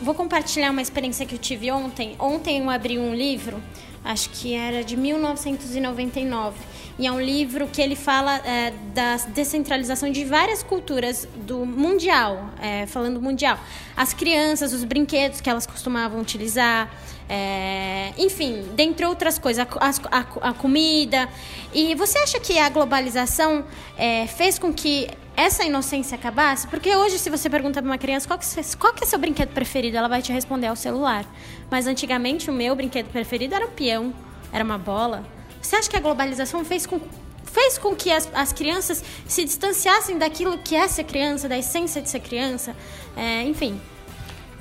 vou 0.00 0.14
compartilhar 0.14 0.70
uma 0.70 0.80
experiência 0.80 1.26
que 1.26 1.34
eu 1.34 1.38
tive 1.38 1.70
ontem. 1.70 2.14
Ontem 2.18 2.62
eu 2.62 2.70
abri 2.70 2.98
um 2.98 3.14
livro, 3.14 3.60
acho 4.04 4.30
que 4.30 4.54
era 4.54 4.84
de 4.84 4.96
1999 4.96 6.56
e 6.98 7.06
é 7.06 7.12
um 7.12 7.20
livro 7.20 7.66
que 7.66 7.82
ele 7.82 7.94
fala 7.94 8.36
é, 8.38 8.72
da 8.94 9.16
descentralização 9.28 10.10
de 10.10 10.24
várias 10.24 10.62
culturas 10.62 11.28
do 11.36 11.66
mundial, 11.66 12.48
é, 12.58 12.86
falando 12.86 13.20
mundial. 13.20 13.58
As 13.94 14.14
crianças, 14.14 14.72
os 14.72 14.82
brinquedos 14.82 15.42
que 15.42 15.50
elas 15.50 15.66
costumavam 15.66 16.18
utilizar, 16.20 16.90
é, 17.28 18.14
enfim, 18.16 18.64
dentre 18.74 19.04
outras 19.04 19.38
coisas, 19.38 19.66
a, 19.78 19.88
a, 20.10 20.50
a, 20.50 20.54
comida. 20.54 21.28
E 21.74 21.94
você 21.94 22.16
acha 22.18 22.40
que 22.40 22.58
a 22.58 22.70
globalização 22.70 23.64
é, 23.98 24.26
fez 24.26 24.58
com 24.58 24.72
que 24.72 25.06
essa 25.36 25.64
inocência 25.64 26.14
acabasse? 26.14 26.66
Porque 26.66 26.96
hoje, 26.96 27.18
se 27.18 27.28
você 27.28 27.50
pergunta 27.50 27.82
para 27.82 27.90
uma 27.90 27.98
criança 27.98 28.26
qual 28.26 28.38
que, 28.38 28.46
qual 28.78 28.94
que 28.94 29.04
é 29.04 29.06
seu 29.06 29.18
brinquedo 29.18 29.50
preferido, 29.50 29.98
ela 29.98 30.08
vai 30.08 30.22
te 30.22 30.32
responder 30.32 30.68
ao 30.68 30.76
celular. 30.76 31.26
Mas 31.70 31.86
antigamente 31.86 32.48
o 32.48 32.54
meu 32.54 32.74
brinquedo 32.74 33.08
preferido 33.08 33.54
era 33.54 33.66
um 33.66 33.70
peão, 33.70 34.14
era 34.50 34.64
uma 34.64 34.78
bola. 34.78 35.35
Você 35.66 35.74
acha 35.74 35.90
que 35.90 35.96
a 35.96 36.00
globalização 36.00 36.64
fez 36.64 36.86
com, 36.86 37.00
fez 37.42 37.76
com 37.76 37.92
que 37.92 38.12
as, 38.12 38.28
as 38.32 38.52
crianças 38.52 39.02
se 39.26 39.44
distanciassem 39.44 40.16
daquilo 40.16 40.58
que 40.58 40.76
é 40.76 40.86
ser 40.86 41.02
criança, 41.02 41.48
da 41.48 41.58
essência 41.58 42.00
de 42.00 42.08
ser 42.08 42.20
criança? 42.20 42.72
É, 43.16 43.42
enfim. 43.42 43.80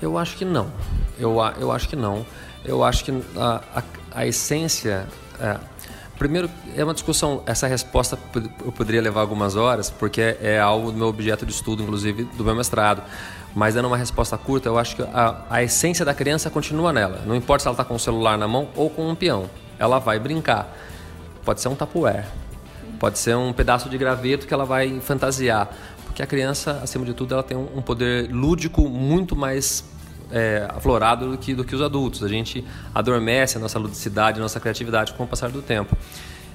Eu 0.01 0.17
acho 0.17 0.35
que 0.35 0.43
não. 0.43 0.71
Eu, 1.19 1.35
eu 1.59 1.71
acho 1.71 1.87
que 1.87 1.95
não. 1.95 2.25
Eu 2.65 2.83
acho 2.83 3.05
que 3.05 3.11
a, 3.37 3.61
a, 3.75 3.83
a 4.15 4.25
essência. 4.25 5.05
É, 5.39 5.59
primeiro, 6.17 6.49
é 6.75 6.83
uma 6.83 6.95
discussão. 6.95 7.43
Essa 7.45 7.67
resposta 7.67 8.17
eu 8.65 8.71
poderia 8.71 8.99
levar 8.99 9.21
algumas 9.21 9.55
horas, 9.55 9.91
porque 9.91 10.19
é, 10.21 10.37
é 10.41 10.59
algo 10.59 10.91
do 10.91 10.97
meu 10.97 11.07
objeto 11.07 11.45
de 11.45 11.51
estudo, 11.51 11.83
inclusive 11.83 12.23
do 12.23 12.43
meu 12.43 12.55
mestrado. 12.55 13.03
Mas 13.53 13.75
dando 13.75 13.85
uma 13.85 13.97
resposta 13.97 14.39
curta, 14.39 14.69
eu 14.69 14.79
acho 14.79 14.95
que 14.95 15.03
a, 15.03 15.45
a 15.51 15.61
essência 15.61 16.03
da 16.03 16.15
criança 16.15 16.49
continua 16.49 16.91
nela. 16.91 17.21
Não 17.27 17.35
importa 17.35 17.61
se 17.61 17.67
ela 17.67 17.73
está 17.73 17.85
com 17.85 17.93
o 17.93 17.99
celular 17.99 18.39
na 18.39 18.47
mão 18.47 18.69
ou 18.75 18.89
com 18.89 19.07
um 19.07 19.13
peão. 19.13 19.47
Ela 19.77 19.99
vai 19.99 20.17
brincar. 20.17 20.75
Pode 21.45 21.61
ser 21.61 21.69
um 21.69 21.75
tapué, 21.75 22.25
pode 22.99 23.19
ser 23.19 23.35
um 23.37 23.53
pedaço 23.53 23.87
de 23.87 23.97
graveto 23.97 24.45
que 24.47 24.53
ela 24.53 24.65
vai 24.65 24.99
fantasiar. 24.99 25.69
Porque 26.05 26.23
a 26.23 26.25
criança, 26.25 26.79
acima 26.83 27.05
de 27.05 27.13
tudo, 27.13 27.33
ela 27.33 27.43
tem 27.43 27.55
um 27.55 27.81
poder 27.81 28.31
lúdico 28.31 28.89
muito 28.89 29.35
mais 29.35 29.83
é, 30.31 30.67
aflorado 30.69 31.31
do 31.31 31.37
que, 31.37 31.53
do 31.53 31.63
que 31.63 31.75
os 31.75 31.81
adultos. 31.81 32.23
A 32.23 32.27
gente 32.27 32.65
adormece 32.93 33.57
a 33.57 33.59
nossa 33.59 33.77
ludicidade, 33.77 34.39
a 34.39 34.41
nossa 34.41 34.59
criatividade 34.59 35.13
com 35.13 35.23
o 35.23 35.27
passar 35.27 35.51
do 35.51 35.61
tempo. 35.61 35.95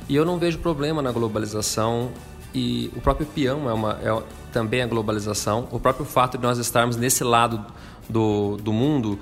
E 0.09 0.17
eu 0.17 0.25
não 0.25 0.39
vejo 0.39 0.59
problema 0.59 1.01
na 1.01 1.13
globalização 1.13 2.11
e 2.53 2.91
o 2.97 3.01
próprio 3.01 3.27
peão 3.27 3.71
é, 3.71 3.73
uma, 3.73 3.93
é 4.03 4.23
também 4.53 4.83
a 4.83 4.87
globalização. 4.87 5.69
O 5.71 5.79
próprio 5.79 6.05
fato 6.05 6.37
de 6.37 6.43
nós 6.43 6.59
estarmos 6.59 6.97
nesse 6.97 7.23
lado 7.23 7.65
do, 8.09 8.57
do 8.57 8.73
mundo 8.73 9.19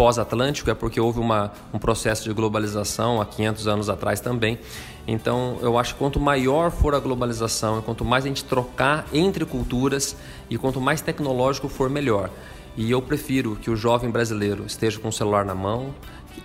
pós-atlântico 0.00 0.70
é 0.70 0.74
porque 0.74 0.98
houve 0.98 1.20
uma, 1.20 1.52
um 1.74 1.78
processo 1.78 2.24
de 2.24 2.32
globalização 2.32 3.20
há 3.20 3.26
500 3.26 3.68
anos 3.68 3.90
atrás 3.90 4.18
também. 4.18 4.58
Então, 5.06 5.58
eu 5.60 5.76
acho 5.76 5.92
que 5.92 5.98
quanto 5.98 6.18
maior 6.18 6.70
for 6.70 6.94
a 6.94 6.98
globalização, 6.98 7.82
quanto 7.82 8.02
mais 8.02 8.24
a 8.24 8.28
gente 8.28 8.42
trocar 8.42 9.06
entre 9.12 9.44
culturas 9.44 10.16
e 10.48 10.56
quanto 10.56 10.80
mais 10.80 11.02
tecnológico 11.02 11.68
for, 11.68 11.90
melhor. 11.90 12.30
E 12.78 12.90
eu 12.90 13.02
prefiro 13.02 13.58
que 13.60 13.70
o 13.70 13.76
jovem 13.76 14.10
brasileiro 14.10 14.64
esteja 14.64 14.98
com 14.98 15.08
o 15.08 15.12
celular 15.12 15.44
na 15.44 15.54
mão, 15.54 15.94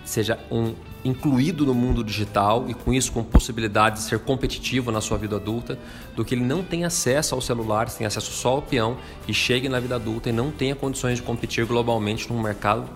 seja 0.04 0.38
um 0.50 0.74
incluído 1.02 1.64
no 1.64 1.72
mundo 1.72 2.04
digital 2.04 2.66
e 2.68 2.74
com 2.74 2.92
isso 2.92 3.10
com 3.10 3.24
possibilidade 3.24 3.96
de 3.96 4.02
ser 4.02 4.18
competitivo 4.18 4.92
na 4.92 5.00
sua 5.00 5.16
vida 5.16 5.36
adulta, 5.36 5.78
do 6.14 6.26
que 6.26 6.34
ele 6.34 6.44
não 6.44 6.62
tenha 6.62 6.88
acesso 6.88 7.34
ao 7.34 7.40
celular, 7.40 7.88
tenha 7.88 8.08
acesso 8.08 8.32
só 8.32 8.50
ao 8.50 8.60
peão 8.60 8.98
e 9.26 9.32
chegue 9.32 9.66
na 9.66 9.80
vida 9.80 9.94
adulta 9.94 10.28
e 10.28 10.32
não 10.32 10.50
tenha 10.50 10.74
condições 10.74 11.16
de 11.16 11.22
competir 11.22 11.64
globalmente 11.64 12.30
num 12.30 12.42
mercado 12.42 12.86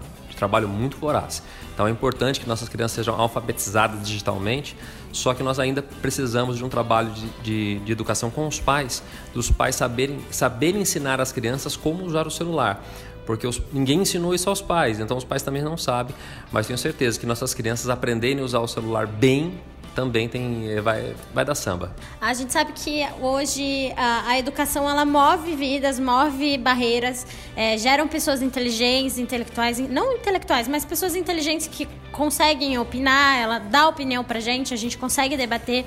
trabalho 0.41 0.69
muito 0.69 0.97
voraz. 0.97 1.43
Então 1.73 1.87
é 1.87 1.91
importante 1.91 2.41
que 2.41 2.49
nossas 2.49 2.69
crianças 2.69 2.97
sejam 2.97 3.15
alfabetizadas 3.15 4.07
digitalmente, 4.07 4.77
só 5.13 5.33
que 5.33 5.43
nós 5.43 5.59
ainda 5.59 5.83
precisamos 5.83 6.57
de 6.57 6.65
um 6.65 6.69
trabalho 6.69 7.11
de, 7.13 7.29
de, 7.43 7.79
de 7.81 7.93
educação 7.93 8.31
com 8.31 8.47
os 8.49 8.59
pais, 8.59 9.03
dos 9.33 9.51
pais 9.51 9.77
saberem, 9.77 10.19
saberem 10.31 10.81
ensinar 10.81 11.21
as 11.21 11.31
crianças 11.31 11.77
como 11.77 12.05
usar 12.05 12.27
o 12.27 12.31
celular 12.31 12.83
porque 13.27 13.47
os, 13.47 13.63
ninguém 13.73 14.01
ensinou 14.01 14.35
isso 14.35 14.49
aos 14.49 14.61
pais, 14.61 14.99
então 14.99 15.17
os 15.17 15.23
pais 15.23 15.41
também 15.41 15.63
não 15.63 15.77
sabem, 15.77 16.13
mas 16.51 16.67
tenho 16.67 16.77
certeza 16.77 17.21
que 17.21 17.25
nossas 17.25 17.55
crianças 17.55 17.89
aprenderem 17.89 18.41
a 18.41 18.45
usar 18.45 18.59
o 18.59 18.67
celular 18.67 19.07
bem 19.07 19.61
também 19.95 20.29
tem 20.29 20.81
vai, 20.81 21.15
vai 21.35 21.45
dar 21.45 21.55
samba. 21.55 21.95
A 22.21 22.33
gente 22.35 22.53
sabe 22.53 22.73
que 22.73 23.07
hoje 23.21 23.93
a, 23.97 24.29
a 24.29 24.39
educação 24.39 24.89
ela 24.89 25.05
move 25.05 25.55
vidas, 25.55 25.99
move 25.99 26.59
barreiras, 26.59 27.27
é, 27.57 27.77
geram 27.77 28.07
pessoas 28.09 28.43
inteligentes, 28.43 29.19
intelectuais, 29.19 29.79
não 29.79 30.13
intelectuais, 30.15 30.69
mas 30.69 30.85
pessoas 30.85 31.15
inteligentes 31.15 31.67
que 31.67 31.89
conseguem 32.13 32.79
opinar, 32.79 33.39
ela 33.39 33.59
dá 33.59 33.89
opinião 33.89 34.23
pra 34.23 34.41
gente, 34.41 34.75
a 34.75 34.77
gente 34.77 34.97
consegue 34.97 35.37
debater. 35.37 35.85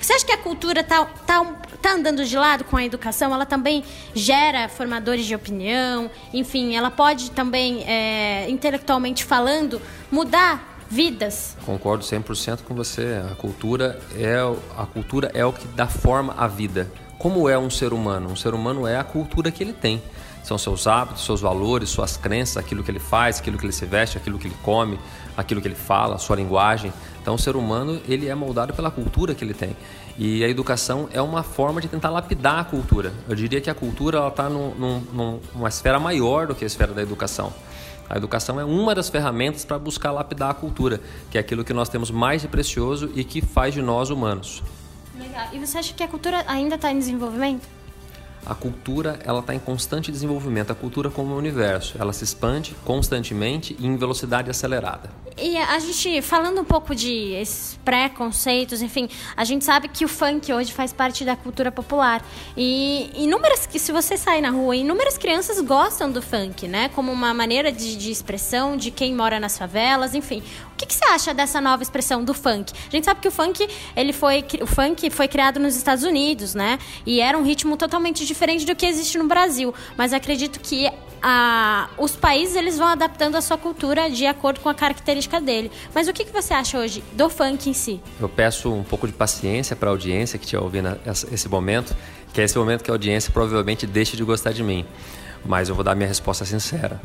Você 0.00 0.12
acha 0.12 0.26
que 0.26 0.32
a 0.32 0.38
cultura 0.38 0.84
tá, 0.84 1.06
tá, 1.26 1.42
tá 1.80 1.92
andando 1.92 2.24
de 2.26 2.36
lado 2.36 2.64
com 2.64 2.76
a 2.76 2.84
educação? 2.84 3.32
Ela 3.32 3.46
também 3.46 3.82
gera 4.14 4.68
formadores 4.68 5.24
de 5.24 5.34
opinião, 5.34 6.10
enfim, 6.32 6.76
ela 6.76 6.90
pode 6.90 7.30
também, 7.30 7.84
é, 7.84 8.46
intelectualmente 8.50 9.24
falando, 9.24 9.80
mudar 10.10 10.73
vidas. 10.94 11.56
Concordo 11.66 12.04
100% 12.04 12.60
com 12.62 12.72
você. 12.72 13.20
A 13.30 13.34
cultura 13.34 13.98
é 14.16 14.36
a 14.78 14.86
cultura 14.86 15.30
é 15.34 15.44
o 15.44 15.52
que 15.52 15.66
dá 15.68 15.88
forma 15.88 16.32
à 16.38 16.46
vida. 16.46 16.88
Como 17.18 17.48
é 17.48 17.58
um 17.58 17.68
ser 17.68 17.92
humano? 17.92 18.30
Um 18.30 18.36
ser 18.36 18.54
humano 18.54 18.86
é 18.86 18.96
a 18.96 19.02
cultura 19.02 19.50
que 19.50 19.62
ele 19.62 19.72
tem. 19.72 20.00
São 20.44 20.56
seus 20.56 20.86
hábitos, 20.86 21.24
seus 21.24 21.40
valores, 21.40 21.88
suas 21.88 22.16
crenças, 22.16 22.58
aquilo 22.58 22.84
que 22.84 22.90
ele 22.90 23.00
faz, 23.00 23.40
aquilo 23.40 23.58
que 23.58 23.64
ele 23.64 23.72
se 23.72 23.86
veste, 23.86 24.18
aquilo 24.18 24.38
que 24.38 24.46
ele 24.46 24.56
come, 24.62 24.98
aquilo 25.36 25.60
que 25.60 25.66
ele 25.66 25.74
fala, 25.74 26.18
sua 26.18 26.36
linguagem. 26.36 26.92
Então, 27.20 27.34
o 27.34 27.38
ser 27.38 27.56
humano 27.56 28.00
ele 28.06 28.28
é 28.28 28.34
moldado 28.34 28.74
pela 28.74 28.90
cultura 28.90 29.34
que 29.34 29.42
ele 29.42 29.54
tem. 29.54 29.74
E 30.18 30.44
a 30.44 30.48
educação 30.48 31.08
é 31.12 31.20
uma 31.20 31.42
forma 31.42 31.80
de 31.80 31.88
tentar 31.88 32.10
lapidar 32.10 32.60
a 32.60 32.64
cultura. 32.64 33.12
Eu 33.26 33.34
diria 33.34 33.60
que 33.60 33.70
a 33.70 33.74
cultura 33.74 34.28
está 34.28 34.50
num, 34.50 34.74
num, 34.74 35.40
numa 35.54 35.68
esfera 35.68 35.98
maior 35.98 36.46
do 36.46 36.54
que 36.54 36.62
a 36.62 36.66
esfera 36.66 36.92
da 36.92 37.02
educação. 37.02 37.52
A 38.08 38.16
educação 38.16 38.60
é 38.60 38.64
uma 38.64 38.94
das 38.94 39.08
ferramentas 39.08 39.64
para 39.64 39.78
buscar 39.78 40.10
lapidar 40.12 40.50
a 40.50 40.54
cultura, 40.54 41.00
que 41.30 41.38
é 41.38 41.40
aquilo 41.40 41.64
que 41.64 41.72
nós 41.72 41.88
temos 41.88 42.10
mais 42.10 42.42
de 42.42 42.48
precioso 42.48 43.10
e 43.14 43.24
que 43.24 43.40
faz 43.40 43.74
de 43.74 43.82
nós 43.82 44.10
humanos. 44.10 44.62
Legal. 45.18 45.48
E 45.52 45.58
você 45.58 45.78
acha 45.78 45.94
que 45.94 46.02
a 46.02 46.08
cultura 46.08 46.44
ainda 46.46 46.74
está 46.74 46.90
em 46.90 46.98
desenvolvimento? 46.98 47.66
A 48.46 48.54
cultura 48.54 49.18
ela 49.24 49.40
está 49.40 49.54
em 49.54 49.58
constante 49.58 50.12
desenvolvimento. 50.12 50.70
A 50.70 50.74
cultura 50.74 51.08
como 51.08 51.34
o 51.34 51.38
universo, 51.38 51.96
ela 51.98 52.12
se 52.12 52.24
expande 52.24 52.76
constantemente 52.84 53.74
e 53.78 53.86
em 53.86 53.96
velocidade 53.96 54.50
acelerada. 54.50 55.08
E 55.36 55.56
a 55.56 55.78
gente, 55.80 56.22
falando 56.22 56.60
um 56.60 56.64
pouco 56.64 56.94
de 56.94 57.42
preconceitos, 57.84 58.80
enfim, 58.80 59.08
a 59.36 59.44
gente 59.44 59.64
sabe 59.64 59.88
que 59.88 60.04
o 60.04 60.08
funk 60.08 60.52
hoje 60.52 60.72
faz 60.72 60.92
parte 60.92 61.24
da 61.24 61.34
cultura 61.34 61.72
popular. 61.72 62.24
E 62.56 63.10
inúmeras, 63.16 63.68
se 63.68 63.92
você 63.92 64.16
sair 64.16 64.40
na 64.40 64.50
rua, 64.50 64.76
inúmeras 64.76 65.18
crianças 65.18 65.60
gostam 65.60 66.10
do 66.10 66.22
funk, 66.22 66.68
né? 66.68 66.88
Como 66.90 67.10
uma 67.10 67.34
maneira 67.34 67.72
de, 67.72 67.96
de 67.96 68.12
expressão 68.12 68.76
de 68.76 68.92
quem 68.92 69.12
mora 69.12 69.40
nas 69.40 69.58
favelas, 69.58 70.14
enfim. 70.14 70.40
O 70.72 70.76
que, 70.76 70.86
que, 70.86 70.94
você 70.94 71.04
acha 71.06 71.34
dessa 71.34 71.60
nova 71.60 71.82
expressão 71.82 72.22
do 72.22 72.32
funk? 72.32 72.72
A 72.88 72.90
gente 72.90 73.04
sabe 73.04 73.20
que 73.20 73.28
o 73.28 73.32
funk, 73.32 73.68
ele 73.96 74.12
foi, 74.12 74.44
o 74.62 74.66
funk 74.66 75.10
foi 75.10 75.26
criado 75.26 75.58
nos 75.58 75.74
Estados 75.74 76.04
Unidos, 76.04 76.54
né? 76.54 76.78
E 77.04 77.20
era 77.20 77.36
um 77.36 77.42
ritmo 77.42 77.76
totalmente 77.76 78.24
diferente 78.24 78.64
do 78.64 78.74
que 78.76 78.86
existe 78.86 79.18
no 79.18 79.26
Brasil. 79.26 79.74
Mas 79.96 80.12
acredito 80.12 80.60
que 80.60 80.88
a, 81.26 81.88
os 81.96 82.14
países 82.14 82.54
eles 82.54 82.76
vão 82.76 82.86
adaptando 82.86 83.36
a 83.36 83.40
sua 83.40 83.56
cultura 83.56 84.10
de 84.10 84.26
acordo 84.26 84.60
com 84.60 84.68
a 84.68 84.74
característica 84.74 85.40
dele. 85.40 85.72
Mas 85.94 86.06
o 86.06 86.12
que, 86.12 86.22
que 86.22 86.30
você 86.30 86.52
acha 86.52 86.78
hoje 86.78 87.02
do 87.14 87.30
funk 87.30 87.70
em 87.70 87.72
si? 87.72 87.98
Eu 88.20 88.28
peço 88.28 88.70
um 88.70 88.84
pouco 88.84 89.06
de 89.06 89.14
paciência 89.14 89.74
para 89.74 89.88
a 89.88 89.92
audiência 89.92 90.38
que 90.38 90.44
estiver 90.44 90.62
ouvindo 90.62 90.98
esse 91.32 91.48
momento, 91.48 91.96
que 92.30 92.42
é 92.42 92.44
esse 92.44 92.58
momento 92.58 92.84
que 92.84 92.90
a 92.90 92.94
audiência 92.94 93.32
provavelmente 93.32 93.86
deixe 93.86 94.18
de 94.18 94.22
gostar 94.22 94.52
de 94.52 94.62
mim. 94.62 94.84
Mas 95.46 95.70
eu 95.70 95.74
vou 95.74 95.82
dar 95.82 95.94
minha 95.94 96.08
resposta 96.08 96.44
sincera. 96.44 97.00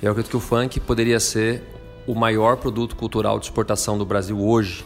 Eu 0.00 0.12
acredito 0.12 0.30
que 0.30 0.36
o 0.36 0.40
funk 0.40 0.78
poderia 0.78 1.18
ser 1.18 1.64
o 2.06 2.14
maior 2.14 2.56
produto 2.56 2.94
cultural 2.94 3.40
de 3.40 3.46
exportação 3.46 3.98
do 3.98 4.04
Brasil 4.04 4.40
hoje. 4.40 4.84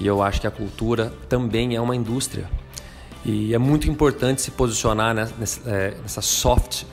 E 0.00 0.06
eu 0.06 0.22
acho 0.22 0.40
que 0.40 0.46
a 0.46 0.50
cultura 0.50 1.12
também 1.28 1.76
é 1.76 1.80
uma 1.80 1.94
indústria. 1.94 2.48
E 3.22 3.52
é 3.52 3.58
muito 3.58 3.86
importante 3.90 4.40
se 4.40 4.50
posicionar 4.50 5.14
nessa, 5.14 5.60
é, 5.68 5.94
nessa 6.00 6.22
soft 6.22 6.84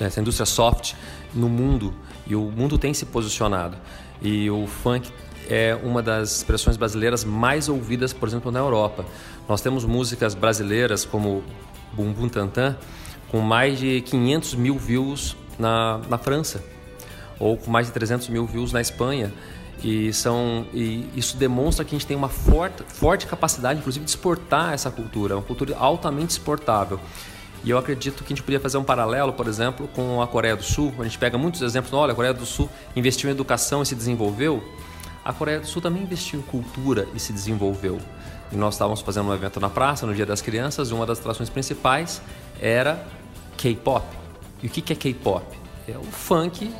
essa 0.00 0.20
indústria 0.20 0.46
soft 0.46 0.94
no 1.34 1.48
mundo 1.48 1.94
e 2.26 2.34
o 2.34 2.42
mundo 2.42 2.78
tem 2.78 2.94
se 2.94 3.06
posicionado. 3.06 3.76
E 4.20 4.50
o 4.50 4.66
funk 4.66 5.10
é 5.48 5.78
uma 5.82 6.02
das 6.02 6.36
expressões 6.38 6.76
brasileiras 6.76 7.24
mais 7.24 7.68
ouvidas, 7.68 8.12
por 8.12 8.28
exemplo, 8.28 8.50
na 8.50 8.60
Europa. 8.60 9.04
Nós 9.48 9.60
temos 9.60 9.84
músicas 9.84 10.34
brasileiras 10.34 11.04
como 11.04 11.42
Bum 11.92 12.12
Bum 12.12 12.28
Tantan 12.28 12.76
com 13.30 13.40
mais 13.40 13.78
de 13.78 14.00
500 14.02 14.54
mil 14.54 14.78
views 14.78 15.36
na, 15.58 15.98
na 16.08 16.18
França 16.18 16.62
ou 17.38 17.56
com 17.56 17.70
mais 17.70 17.86
de 17.86 17.92
300 17.92 18.28
mil 18.28 18.46
views 18.46 18.72
na 18.72 18.80
Espanha. 18.80 19.32
E, 19.82 20.12
são, 20.12 20.66
e 20.72 21.10
isso 21.14 21.36
demonstra 21.36 21.84
que 21.84 21.94
a 21.94 21.98
gente 21.98 22.06
tem 22.06 22.16
uma 22.16 22.28
forte, 22.28 22.82
forte 22.88 23.26
capacidade, 23.26 23.80
inclusive, 23.80 24.04
de 24.04 24.10
exportar 24.10 24.72
essa 24.72 24.90
cultura, 24.90 25.36
uma 25.36 25.42
cultura 25.42 25.76
altamente 25.76 26.30
exportável. 26.30 26.98
E 27.64 27.70
eu 27.70 27.78
acredito 27.78 28.22
que 28.22 28.32
a 28.32 28.36
gente 28.36 28.42
podia 28.42 28.60
fazer 28.60 28.76
um 28.76 28.84
paralelo, 28.84 29.32
por 29.32 29.48
exemplo, 29.48 29.88
com 29.88 30.20
a 30.20 30.26
Coreia 30.26 30.54
do 30.54 30.62
Sul. 30.62 30.92
A 30.98 31.04
gente 31.04 31.18
pega 31.18 31.38
muitos 31.38 31.62
exemplos, 31.62 31.94
olha, 31.94 32.12
a 32.12 32.14
Coreia 32.14 32.34
do 32.34 32.44
Sul 32.44 32.68
investiu 32.94 33.30
em 33.30 33.32
educação 33.32 33.82
e 33.82 33.86
se 33.86 33.94
desenvolveu. 33.94 34.62
A 35.24 35.32
Coreia 35.32 35.58
do 35.58 35.66
Sul 35.66 35.80
também 35.80 36.02
investiu 36.02 36.40
em 36.40 36.42
cultura 36.42 37.08
e 37.14 37.18
se 37.18 37.32
desenvolveu. 37.32 37.98
E 38.52 38.56
nós 38.56 38.74
estávamos 38.74 39.00
fazendo 39.00 39.30
um 39.30 39.34
evento 39.34 39.58
na 39.58 39.70
praça 39.70 40.06
no 40.06 40.14
Dia 40.14 40.26
das 40.26 40.42
Crianças 40.42 40.90
e 40.90 40.92
uma 40.92 41.06
das 41.06 41.18
atrações 41.20 41.48
principais 41.48 42.20
era 42.60 43.02
K-pop. 43.56 44.04
E 44.62 44.66
o 44.66 44.70
que 44.70 44.92
é 44.92 44.96
K-pop? 44.96 45.46
É 45.88 45.96
o 45.96 46.04
funk 46.04 46.70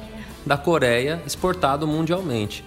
da 0.45 0.59
Coreia 0.59 1.23
exportado 1.25 1.87
mundialmente. 1.87 2.63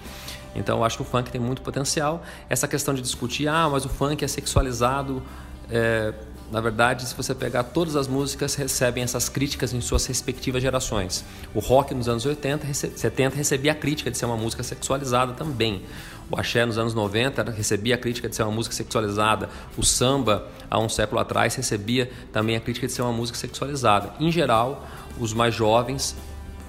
Então 0.56 0.78
eu 0.78 0.84
acho 0.84 0.96
que 0.96 1.02
o 1.02 1.06
funk 1.06 1.30
tem 1.30 1.40
muito 1.40 1.62
potencial. 1.62 2.24
Essa 2.50 2.66
questão 2.66 2.92
de 2.92 3.00
discutir, 3.00 3.46
ah, 3.46 3.68
mas 3.70 3.84
o 3.84 3.88
funk 3.88 4.24
é 4.24 4.28
sexualizado. 4.28 5.22
É, 5.70 6.12
na 6.50 6.62
verdade, 6.62 7.06
se 7.06 7.14
você 7.14 7.34
pegar 7.34 7.62
todas 7.62 7.94
as 7.94 8.08
músicas, 8.08 8.54
recebem 8.54 9.04
essas 9.04 9.28
críticas 9.28 9.74
em 9.74 9.82
suas 9.82 10.06
respectivas 10.06 10.62
gerações. 10.62 11.22
O 11.54 11.60
rock 11.60 11.94
nos 11.94 12.08
anos 12.08 12.24
80, 12.24 12.72
70 12.72 13.36
recebia 13.36 13.72
a 13.72 13.74
crítica 13.74 14.10
de 14.10 14.16
ser 14.16 14.24
uma 14.24 14.36
música 14.36 14.62
sexualizada 14.62 15.34
também. 15.34 15.82
O 16.30 16.38
axé 16.38 16.64
nos 16.64 16.78
anos 16.78 16.94
90 16.94 17.50
recebia 17.50 17.96
a 17.96 17.98
crítica 17.98 18.30
de 18.30 18.36
ser 18.36 18.44
uma 18.44 18.52
música 18.52 18.74
sexualizada. 18.74 19.50
O 19.76 19.84
samba, 19.84 20.48
há 20.70 20.78
um 20.78 20.88
século 20.88 21.20
atrás, 21.20 21.54
recebia 21.54 22.10
também 22.32 22.56
a 22.56 22.60
crítica 22.60 22.86
de 22.86 22.94
ser 22.94 23.02
uma 23.02 23.12
música 23.12 23.38
sexualizada. 23.38 24.14
Em 24.18 24.32
geral, 24.32 24.86
os 25.20 25.34
mais 25.34 25.54
jovens 25.54 26.16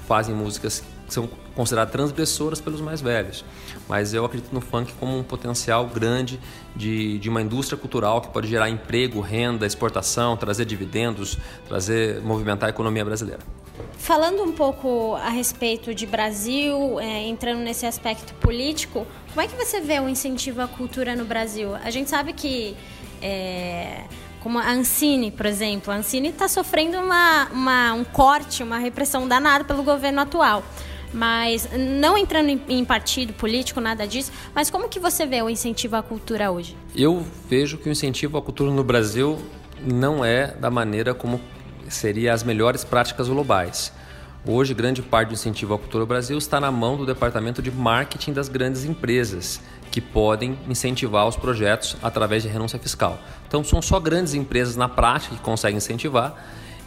fazem 0.08 0.36
músicas 0.36 0.84
que 1.08 1.14
são 1.14 1.30
consideradas 1.60 1.92
transgressoras 1.92 2.62
pelos 2.62 2.80
mais 2.80 3.02
velhos. 3.02 3.44
Mas 3.86 4.14
eu 4.14 4.24
acredito 4.24 4.54
no 4.54 4.62
funk 4.62 4.94
como 4.98 5.18
um 5.18 5.24
potencial 5.24 5.86
grande 5.88 6.40
de, 6.74 7.20
de 7.20 7.28
uma 7.28 7.42
indústria 7.42 7.78
cultural 7.78 8.22
que 8.22 8.30
pode 8.30 8.48
gerar 8.48 8.70
emprego, 8.70 9.20
renda, 9.20 9.66
exportação, 9.66 10.38
trazer 10.38 10.64
dividendos, 10.64 11.38
trazer, 11.68 12.22
movimentar 12.22 12.68
a 12.68 12.70
economia 12.70 13.04
brasileira. 13.04 13.42
Falando 13.98 14.42
um 14.42 14.54
pouco 14.54 15.16
a 15.16 15.28
respeito 15.28 15.94
de 15.94 16.06
Brasil, 16.06 16.98
é, 16.98 17.28
entrando 17.28 17.60
nesse 17.60 17.86
aspecto 17.86 18.34
político, 18.36 19.06
como 19.28 19.42
é 19.42 19.48
que 19.48 19.56
você 19.58 19.82
vê 19.82 20.00
o 20.00 20.08
incentivo 20.08 20.62
à 20.62 20.68
cultura 20.68 21.14
no 21.14 21.26
Brasil? 21.26 21.76
A 21.76 21.92
gente 21.92 22.10
sabe 22.10 22.32
que 22.32 22.74
é, 23.22 24.06
como 24.40 24.60
a 24.60 24.72
Ancine, 24.72 25.30
por 25.30 25.46
exemplo. 25.46 25.92
A 25.92 25.98
Ancine 25.98 26.30
está 26.30 26.48
sofrendo 26.48 26.98
uma, 27.00 27.50
uma, 27.52 27.94
um 27.96 28.06
corte, 28.06 28.64
uma 28.64 28.78
repressão 28.78 29.28
danada 29.28 29.66
pelo 29.66 29.84
governo 29.84 30.22
atual 30.22 30.64
mas 31.14 31.70
não 31.72 32.18
entrando 32.18 32.50
em, 32.50 32.62
em, 32.68 32.86
partido 32.86 33.34
político, 33.34 33.80
nada 33.82 34.08
disso, 34.08 34.32
mas 34.54 34.70
como 34.70 34.90
que 34.90 35.00
você 35.00 35.26
vê 35.26 35.42
o 35.42 35.50
incentivo 35.50 35.96
à 35.96 36.04
cultura 36.04 36.52
hoje? 36.52 36.76
Eu 36.96 37.26
vejo 37.50 37.78
que 37.78 37.90
o 37.90 37.92
incentivo 37.92 38.38
à 38.38 38.42
cultura 38.42 38.72
no 38.72 38.84
Brasil 38.84 39.40
não 39.86 40.24
é 40.24 40.48
da 40.48 40.70
maneira 40.70 41.14
como 41.14 41.42
seria 41.88 42.34
as 42.34 42.44
melhores 42.44 42.84
práticas 42.84 43.28
globais. 43.28 43.92
Hoje, 44.46 44.74
grande 44.74 45.02
parte 45.02 45.30
do 45.30 45.34
incentivo 45.34 45.74
à 45.74 45.78
cultura 45.78 46.04
no 46.04 46.08
Brasil 46.08 46.38
está 46.38 46.60
na 46.60 46.72
mão 46.72 46.96
do 46.96 47.06
departamento 47.06 47.62
de 47.62 47.72
marketing 47.72 48.32
das 48.32 48.48
grandes 48.48 48.86
empresas, 48.86 49.60
que 49.92 50.00
podem 50.00 50.58
incentivar 50.68 51.28
os 51.28 51.36
projetos 51.36 51.98
através 52.02 52.44
de 52.44 52.50
renúncia 52.50 52.80
fiscal. 52.80 53.20
Então, 53.48 53.64
são 53.64 53.82
só 53.82 54.00
grandes 54.00 54.34
empresas 54.34 54.76
na 54.76 54.88
prática 54.88 55.36
que 55.36 55.42
conseguem 55.42 55.78
incentivar 55.78 56.36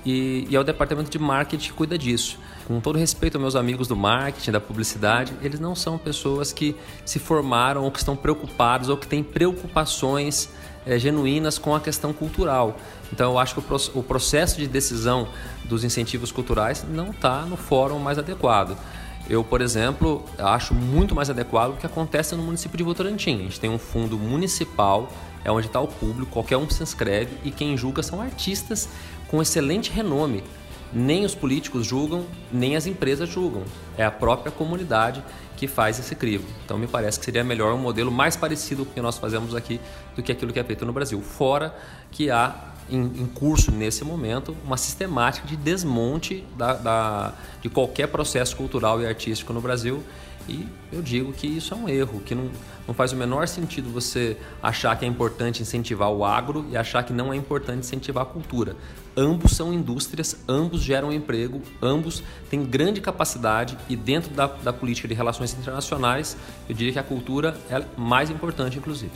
e, 0.04 0.46
e 0.48 0.56
é 0.56 0.60
o 0.60 0.64
departamento 0.64 1.10
de 1.10 1.18
marketing 1.18 1.68
que 1.68 1.72
cuida 1.72 1.98
disso. 1.98 2.38
Com 2.66 2.80
todo 2.80 2.98
respeito 2.98 3.36
aos 3.36 3.42
meus 3.42 3.56
amigos 3.56 3.88
do 3.88 3.96
marketing, 3.96 4.52
da 4.52 4.60
publicidade, 4.60 5.32
eles 5.42 5.58
não 5.58 5.74
são 5.74 5.98
pessoas 5.98 6.52
que 6.52 6.76
se 7.04 7.18
formaram 7.18 7.82
ou 7.82 7.90
que 7.90 7.98
estão 7.98 8.16
preocupados 8.16 8.88
ou 8.88 8.96
que 8.96 9.06
têm 9.06 9.22
preocupações 9.22 10.48
é, 10.86 10.98
genuínas 10.98 11.58
com 11.58 11.74
a 11.74 11.80
questão 11.80 12.12
cultural. 12.12 12.76
Então 13.12 13.32
eu 13.32 13.38
acho 13.38 13.54
que 13.54 13.60
o, 13.60 14.00
o 14.00 14.02
processo 14.02 14.58
de 14.58 14.66
decisão 14.66 15.28
dos 15.64 15.84
incentivos 15.84 16.30
culturais 16.30 16.84
não 16.88 17.10
está 17.10 17.42
no 17.42 17.56
fórum 17.56 17.98
mais 17.98 18.18
adequado. 18.18 18.76
Eu, 19.28 19.44
por 19.44 19.60
exemplo, 19.60 20.24
acho 20.38 20.74
muito 20.74 21.14
mais 21.14 21.30
adequado 21.30 21.70
o 21.70 21.76
que 21.76 21.86
acontece 21.86 22.34
no 22.34 22.42
município 22.42 22.76
de 22.76 22.82
Votorantim. 22.82 23.34
A 23.34 23.42
gente 23.42 23.60
tem 23.60 23.70
um 23.70 23.78
fundo 23.78 24.18
municipal, 24.18 25.10
é 25.44 25.50
onde 25.50 25.66
está 25.68 25.80
o 25.80 25.86
público, 25.86 26.32
qualquer 26.32 26.56
um 26.56 26.68
se 26.68 26.82
inscreve 26.82 27.36
e 27.44 27.50
quem 27.50 27.76
julga 27.76 28.02
são 28.02 28.20
artistas 28.20 28.88
com 29.28 29.40
excelente 29.40 29.90
renome. 29.90 30.42
Nem 30.92 31.24
os 31.24 31.34
políticos 31.34 31.86
julgam, 31.86 32.26
nem 32.52 32.76
as 32.76 32.86
empresas 32.86 33.28
julgam. 33.28 33.62
É 33.96 34.04
a 34.04 34.10
própria 34.10 34.52
comunidade 34.52 35.22
que 35.56 35.66
faz 35.66 35.98
esse 35.98 36.14
crivo. 36.14 36.44
Então 36.64 36.76
me 36.76 36.86
parece 36.86 37.18
que 37.18 37.24
seria 37.24 37.44
melhor 37.44 37.72
um 37.74 37.78
modelo 37.78 38.10
mais 38.10 38.36
parecido 38.36 38.84
com 38.84 38.90
o 38.90 38.94
que 38.94 39.00
nós 39.00 39.16
fazemos 39.16 39.54
aqui 39.54 39.80
do 40.16 40.22
que 40.22 40.32
aquilo 40.32 40.52
que 40.52 40.58
é 40.58 40.64
feito 40.64 40.84
no 40.84 40.92
Brasil. 40.92 41.20
Fora 41.22 41.74
que 42.10 42.30
há 42.30 42.54
em, 42.90 43.26
curso 43.26 43.70
nesse 43.70 44.04
momento 44.04 44.56
uma 44.64 44.76
sistemática 44.76 45.46
de 45.46 45.56
desmonte 45.56 46.44
da, 46.56 46.74
da, 46.74 47.32
de 47.60 47.70
qualquer 47.70 48.08
processo 48.08 48.56
cultural 48.56 49.00
e 49.00 49.06
artístico 49.06 49.52
no 49.52 49.60
Brasil 49.60 50.02
e 50.48 50.66
eu 50.92 51.00
digo 51.00 51.32
que 51.32 51.46
isso 51.46 51.72
é 51.72 51.76
um 51.76 51.88
erro, 51.88 52.20
que 52.20 52.34
não, 52.34 52.50
não 52.86 52.94
faz 52.94 53.12
o 53.12 53.16
menor 53.16 53.46
sentido 53.46 53.88
você 53.90 54.36
achar 54.62 54.98
que 54.98 55.04
é 55.04 55.08
importante 55.08 55.62
incentivar 55.62 56.10
o 56.10 56.24
agro 56.24 56.66
e 56.70 56.76
achar 56.76 57.02
que 57.04 57.12
não 57.12 57.32
é 57.32 57.36
importante 57.36 57.80
incentivar 57.80 58.24
a 58.24 58.26
cultura. 58.26 58.76
Ambos 59.16 59.52
são 59.52 59.72
indústrias, 59.72 60.36
ambos 60.48 60.80
geram 60.80 61.12
emprego, 61.12 61.60
ambos 61.82 62.22
têm 62.48 62.64
grande 62.64 63.00
capacidade 63.00 63.76
e 63.88 63.94
dentro 63.94 64.32
da, 64.32 64.46
da 64.46 64.72
política 64.72 65.06
de 65.06 65.14
relações 65.14 65.52
internacionais, 65.52 66.36
eu 66.68 66.74
diria 66.74 66.92
que 66.92 66.98
a 66.98 67.02
cultura 67.02 67.56
é 67.70 67.82
mais 67.96 68.30
importante, 68.30 68.78
inclusive. 68.78 69.12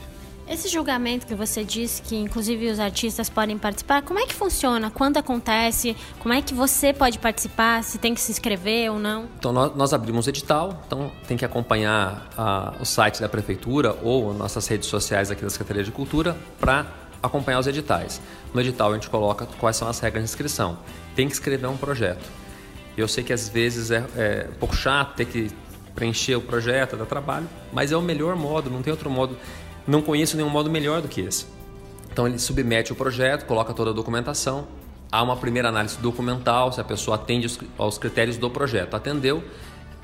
Esse 0.48 0.68
julgamento 0.68 1.26
que 1.26 1.34
você 1.34 1.64
disse 1.64 2.00
que 2.00 2.14
inclusive 2.14 2.70
os 2.70 2.78
artistas 2.78 3.28
podem 3.28 3.58
participar, 3.58 4.02
como 4.02 4.20
é 4.20 4.26
que 4.26 4.34
funciona? 4.34 4.90
Quando 4.92 5.16
acontece? 5.16 5.96
Como 6.20 6.32
é 6.32 6.40
que 6.40 6.54
você 6.54 6.92
pode 6.92 7.18
participar? 7.18 7.82
Se 7.82 7.98
tem 7.98 8.14
que 8.14 8.20
se 8.20 8.30
inscrever 8.30 8.92
ou 8.92 8.98
não? 8.98 9.24
Então 9.38 9.52
nós, 9.52 9.74
nós 9.74 9.92
abrimos 9.92 10.28
edital, 10.28 10.80
então 10.86 11.10
tem 11.26 11.36
que 11.36 11.44
acompanhar 11.44 12.28
a, 12.38 12.74
o 12.78 12.84
site 12.84 13.20
da 13.20 13.28
prefeitura 13.28 13.96
ou 14.04 14.32
nossas 14.32 14.68
redes 14.68 14.88
sociais 14.88 15.32
aqui 15.32 15.42
da 15.42 15.50
Secretaria 15.50 15.82
de 15.82 15.90
Cultura 15.90 16.36
para 16.60 16.86
acompanhar 17.26 17.58
os 17.58 17.66
editais. 17.66 18.20
No 18.52 18.60
edital 18.60 18.90
a 18.90 18.94
gente 18.94 19.10
coloca 19.10 19.46
quais 19.58 19.76
são 19.76 19.88
as 19.88 19.98
regras 20.00 20.24
de 20.24 20.30
inscrição. 20.30 20.78
Tem 21.14 21.28
que 21.28 21.34
escrever 21.34 21.66
um 21.66 21.76
projeto. 21.76 22.24
Eu 22.96 23.06
sei 23.06 23.22
que 23.22 23.32
às 23.32 23.48
vezes 23.48 23.90
é, 23.90 24.04
é 24.16 24.48
um 24.50 24.58
pouco 24.58 24.74
chato 24.74 25.16
ter 25.16 25.26
que 25.26 25.50
preencher 25.94 26.36
o 26.36 26.40
projeto, 26.40 26.96
dar 26.96 27.06
trabalho, 27.06 27.48
mas 27.72 27.92
é 27.92 27.96
o 27.96 28.02
melhor 28.02 28.36
modo, 28.36 28.70
não 28.70 28.82
tem 28.82 28.90
outro 28.90 29.08
modo 29.10 29.36
não 29.86 30.02
conheço 30.02 30.36
nenhum 30.36 30.48
modo 30.48 30.70
melhor 30.70 31.00
do 31.00 31.08
que 31.08 31.20
esse. 31.20 31.46
Então 32.10 32.26
ele 32.26 32.38
submete 32.38 32.92
o 32.92 32.96
projeto, 32.96 33.46
coloca 33.46 33.72
toda 33.72 33.90
a 33.90 33.92
documentação, 33.92 34.66
há 35.12 35.22
uma 35.22 35.36
primeira 35.36 35.68
análise 35.68 35.96
documental, 35.98 36.72
se 36.72 36.80
a 36.80 36.84
pessoa 36.84 37.14
atende 37.14 37.46
aos 37.78 37.98
critérios 37.98 38.36
do 38.36 38.50
projeto. 38.50 38.94
Atendeu, 38.94 39.44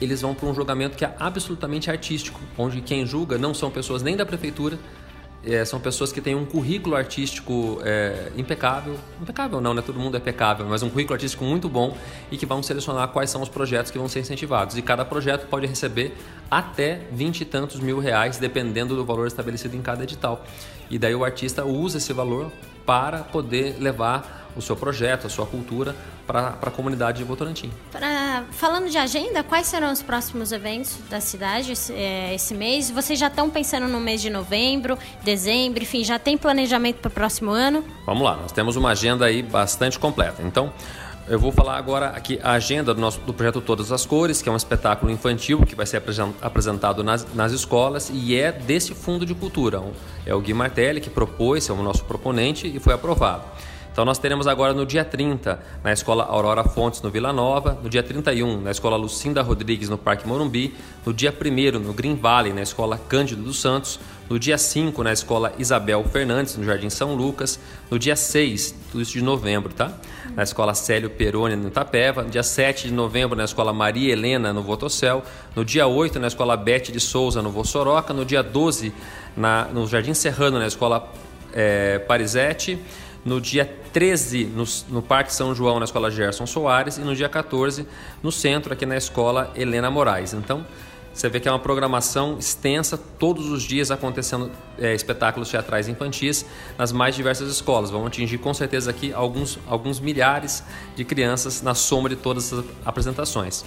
eles 0.00 0.20
vão 0.20 0.34
para 0.34 0.48
um 0.48 0.54
julgamento 0.54 0.96
que 0.96 1.04
é 1.04 1.14
absolutamente 1.18 1.90
artístico, 1.90 2.40
onde 2.56 2.80
quem 2.80 3.06
julga 3.06 3.38
não 3.38 3.52
são 3.52 3.70
pessoas 3.70 4.02
nem 4.02 4.16
da 4.16 4.26
prefeitura, 4.26 4.78
é, 5.44 5.64
são 5.64 5.80
pessoas 5.80 6.12
que 6.12 6.20
têm 6.20 6.34
um 6.34 6.44
currículo 6.44 6.94
artístico 6.94 7.80
é, 7.84 8.30
impecável. 8.36 8.96
Impecável 9.20 9.60
não, 9.60 9.74
né? 9.74 9.82
Todo 9.82 9.98
mundo 9.98 10.16
é 10.16 10.20
pecável, 10.20 10.66
mas 10.68 10.82
um 10.82 10.90
currículo 10.90 11.14
artístico 11.14 11.44
muito 11.44 11.68
bom 11.68 11.96
e 12.30 12.36
que 12.36 12.46
vão 12.46 12.62
selecionar 12.62 13.08
quais 13.08 13.30
são 13.30 13.42
os 13.42 13.48
projetos 13.48 13.90
que 13.90 13.98
vão 13.98 14.08
ser 14.08 14.20
incentivados. 14.20 14.76
E 14.76 14.82
cada 14.82 15.04
projeto 15.04 15.48
pode 15.48 15.66
receber 15.66 16.16
até 16.50 17.00
vinte 17.10 17.40
e 17.40 17.44
tantos 17.44 17.80
mil 17.80 17.98
reais, 17.98 18.38
dependendo 18.38 18.94
do 18.94 19.04
valor 19.04 19.26
estabelecido 19.26 19.76
em 19.76 19.82
cada 19.82 20.04
edital. 20.04 20.44
E 20.90 20.98
daí 20.98 21.14
o 21.14 21.24
artista 21.24 21.64
usa 21.64 21.98
esse 21.98 22.12
valor 22.12 22.50
para 22.84 23.18
poder 23.18 23.76
levar 23.80 24.41
o 24.56 24.62
seu 24.62 24.76
projeto, 24.76 25.26
a 25.26 25.30
sua 25.30 25.46
cultura 25.46 25.94
para 26.26 26.56
a 26.60 26.70
comunidade 26.70 27.18
de 27.18 27.24
Votorantim. 27.24 27.70
Pra, 27.90 28.44
falando 28.52 28.88
de 28.88 28.98
agenda, 28.98 29.42
quais 29.42 29.66
serão 29.66 29.92
os 29.92 30.02
próximos 30.02 30.52
eventos 30.52 30.98
da 31.10 31.20
cidade 31.20 31.72
esse, 31.72 31.92
é, 31.92 32.34
esse 32.34 32.54
mês? 32.54 32.90
Vocês 32.90 33.18
já 33.18 33.28
estão 33.28 33.50
pensando 33.50 33.88
no 33.88 34.00
mês 34.00 34.20
de 34.20 34.30
novembro, 34.30 34.98
dezembro, 35.22 35.82
enfim, 35.82 36.04
já 36.04 36.18
tem 36.18 36.36
planejamento 36.36 36.98
para 36.98 37.08
o 37.08 37.12
próximo 37.12 37.50
ano? 37.50 37.84
Vamos 38.06 38.22
lá, 38.22 38.36
nós 38.36 38.52
temos 38.52 38.76
uma 38.76 38.90
agenda 38.90 39.26
aí 39.26 39.42
bastante 39.42 39.98
completa. 39.98 40.42
Então, 40.42 40.72
eu 41.28 41.38
vou 41.38 41.52
falar 41.52 41.76
agora 41.76 42.08
aqui 42.08 42.40
a 42.42 42.52
agenda 42.52 42.92
do, 42.92 43.00
nosso, 43.00 43.20
do 43.20 43.32
projeto 43.32 43.60
Todas 43.60 43.92
as 43.92 44.04
Cores, 44.04 44.42
que 44.42 44.48
é 44.48 44.52
um 44.52 44.56
espetáculo 44.56 45.10
infantil 45.10 45.64
que 45.64 45.74
vai 45.74 45.86
ser 45.86 46.02
apresentado 46.42 47.04
nas, 47.04 47.26
nas 47.32 47.52
escolas 47.52 48.10
e 48.12 48.36
é 48.36 48.50
desse 48.50 48.92
Fundo 48.92 49.24
de 49.24 49.34
Cultura. 49.34 49.80
É 50.26 50.34
o 50.34 50.40
Gui 50.40 50.52
Martelli 50.52 51.00
que 51.00 51.08
propôs, 51.08 51.68
é 51.68 51.72
o 51.72 51.82
nosso 51.82 52.04
proponente 52.04 52.66
e 52.66 52.78
foi 52.80 52.92
aprovado. 52.92 53.44
Então 53.92 54.06
nós 54.06 54.18
teremos 54.18 54.46
agora 54.46 54.72
no 54.72 54.86
dia 54.86 55.04
30, 55.04 55.60
na 55.84 55.92
Escola 55.92 56.24
Aurora 56.24 56.64
Fontes, 56.64 57.02
no 57.02 57.10
Vila 57.10 57.30
Nova, 57.30 57.78
no 57.82 57.90
dia 57.90 58.02
31, 58.02 58.62
na 58.62 58.70
Escola 58.70 58.96
Lucinda 58.96 59.42
Rodrigues, 59.42 59.90
no 59.90 59.98
Parque 59.98 60.26
Morumbi, 60.26 60.74
no 61.04 61.12
dia 61.12 61.30
1 61.30 61.78
no 61.78 61.92
Green 61.92 62.16
Valley, 62.16 62.54
na 62.54 62.62
Escola 62.62 62.96
Cândido 62.96 63.42
dos 63.42 63.60
Santos, 63.60 64.00
no 64.30 64.38
dia 64.38 64.56
5, 64.56 65.02
na 65.02 65.12
Escola 65.12 65.52
Isabel 65.58 66.02
Fernandes, 66.04 66.56
no 66.56 66.64
Jardim 66.64 66.88
São 66.88 67.14
Lucas, 67.14 67.60
no 67.90 67.98
dia 67.98 68.16
6, 68.16 68.74
tudo 68.90 69.02
isso 69.02 69.12
de 69.12 69.22
novembro, 69.22 69.74
tá? 69.74 69.92
Na 70.34 70.42
Escola 70.42 70.72
Célio 70.72 71.10
Peroni, 71.10 71.54
no 71.54 71.68
Itapeva, 71.68 72.22
no 72.22 72.30
dia 72.30 72.42
7 72.42 72.88
de 72.88 72.94
novembro, 72.94 73.36
na 73.36 73.44
Escola 73.44 73.74
Maria 73.74 74.10
Helena, 74.10 74.54
no 74.54 74.62
Votocel, 74.62 75.22
no 75.54 75.66
dia 75.66 75.86
8, 75.86 76.18
na 76.18 76.28
Escola 76.28 76.56
Bete 76.56 76.90
de 76.90 76.98
Souza, 76.98 77.42
no 77.42 77.50
Vossoroca, 77.50 78.14
no 78.14 78.24
dia 78.24 78.42
12, 78.42 78.90
na, 79.36 79.66
no 79.66 79.86
Jardim 79.86 80.14
Serrano, 80.14 80.58
na 80.58 80.66
Escola 80.66 81.12
é, 81.52 81.98
Parisete, 81.98 82.78
no 83.22 83.38
dia 83.38 83.81
13 83.92 84.44
no, 84.46 84.64
no, 84.88 85.02
Parque 85.02 85.34
São 85.34 85.54
João, 85.54 85.78
na 85.78 85.84
Escola 85.84 86.10
Gerson 86.10 86.46
Soares, 86.46 86.96
e 86.98 87.00
no 87.00 87.14
dia 87.14 87.28
14 87.28 87.86
no 88.22 88.32
centro, 88.32 88.72
aqui 88.72 88.86
na 88.86 88.96
Escola 88.96 89.52
Helena 89.54 89.90
Moraes. 89.90 90.32
Então, 90.32 90.64
você 91.12 91.28
vê 91.28 91.38
que 91.38 91.46
é 91.46 91.52
uma 91.52 91.58
programação 91.58 92.38
extensa, 92.38 92.96
todos 92.96 93.50
os 93.50 93.62
dias 93.62 93.90
acontecendo 93.90 94.50
é, 94.78 94.94
espetáculos 94.94 95.50
teatrais 95.50 95.86
infantis 95.86 96.46
nas 96.78 96.90
mais 96.90 97.14
diversas 97.14 97.50
escolas. 97.50 97.90
Vão 97.90 98.06
atingir 98.06 98.38
com 98.38 98.54
certeza 98.54 98.90
aqui 98.90 99.12
alguns, 99.12 99.58
alguns 99.66 100.00
milhares 100.00 100.64
de 100.96 101.04
crianças 101.04 101.60
na 101.60 101.74
soma 101.74 102.08
de 102.08 102.16
todas 102.16 102.52
as 102.52 102.64
apresentações. 102.84 103.62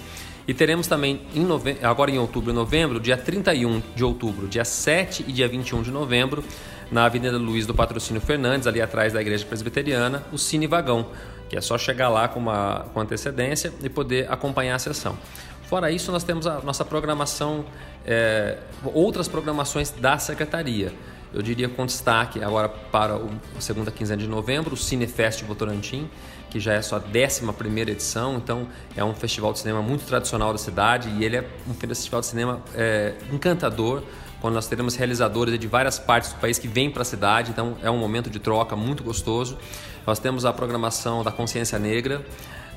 E 0.48 0.54
teremos 0.54 0.88
também 0.88 1.20
em 1.34 1.44
nove... 1.44 1.76
agora 1.82 2.10
em 2.10 2.18
outubro 2.18 2.50
e 2.50 2.54
novembro, 2.54 2.98
dia 2.98 3.16
31 3.16 3.80
de 3.94 4.04
outubro, 4.04 4.48
dia 4.48 4.64
7 4.64 5.24
e 5.26 5.32
dia 5.32 5.48
21 5.48 5.82
de 5.82 5.90
novembro, 5.90 6.42
na 6.90 7.04
Avenida 7.04 7.36
Luiz 7.36 7.66
do 7.66 7.74
Patrocínio 7.74 8.20
Fernandes, 8.20 8.66
ali 8.66 8.80
atrás 8.80 9.12
da 9.12 9.20
Igreja 9.20 9.44
Presbiteriana, 9.44 10.22
o 10.32 10.38
Cine 10.38 10.66
Vagão, 10.66 11.06
que 11.48 11.56
é 11.56 11.60
só 11.60 11.76
chegar 11.76 12.08
lá 12.08 12.28
com, 12.28 12.40
uma, 12.40 12.86
com 12.92 13.00
antecedência 13.00 13.72
e 13.82 13.88
poder 13.88 14.30
acompanhar 14.30 14.76
a 14.76 14.78
sessão. 14.78 15.18
Fora 15.68 15.90
isso, 15.90 16.12
nós 16.12 16.22
temos 16.22 16.46
a 16.46 16.60
nossa 16.60 16.84
programação, 16.84 17.64
é, 18.04 18.58
outras 18.84 19.26
programações 19.26 19.90
da 19.90 20.16
Secretaria. 20.16 20.92
Eu 21.34 21.42
diria 21.42 21.68
com 21.68 21.84
destaque 21.84 22.42
agora 22.42 22.68
para 22.68 23.16
o 23.16 23.30
segunda 23.58 23.90
quinzena 23.90 24.22
de 24.22 24.28
novembro, 24.28 24.74
o 24.74 24.76
Cinefest 24.76 25.42
Votorantim, 25.44 26.08
que 26.48 26.60
já 26.60 26.72
é 26.72 26.80
sua 26.82 26.98
11 26.98 27.52
primeira 27.52 27.90
edição, 27.90 28.36
então 28.36 28.68
é 28.96 29.04
um 29.04 29.12
festival 29.12 29.52
de 29.52 29.58
cinema 29.58 29.82
muito 29.82 30.06
tradicional 30.06 30.52
da 30.52 30.58
cidade 30.58 31.08
e 31.10 31.24
ele 31.24 31.36
é 31.36 31.48
um 31.68 31.74
festival 31.74 32.20
de 32.20 32.26
cinema 32.26 32.62
é, 32.74 33.14
encantador, 33.32 34.02
quando 34.46 34.54
nós 34.54 34.68
teremos 34.68 34.94
realizadores 34.94 35.58
de 35.58 35.66
várias 35.66 35.98
partes 35.98 36.32
do 36.32 36.38
país 36.38 36.56
que 36.56 36.68
vêm 36.68 36.88
para 36.88 37.02
a 37.02 37.04
cidade, 37.04 37.50
então 37.50 37.76
é 37.82 37.90
um 37.90 37.98
momento 37.98 38.30
de 38.30 38.38
troca 38.38 38.76
muito 38.76 39.02
gostoso. 39.02 39.58
Nós 40.06 40.20
temos 40.20 40.44
a 40.44 40.52
programação 40.52 41.24
da 41.24 41.32
Consciência 41.32 41.80
Negra, 41.80 42.24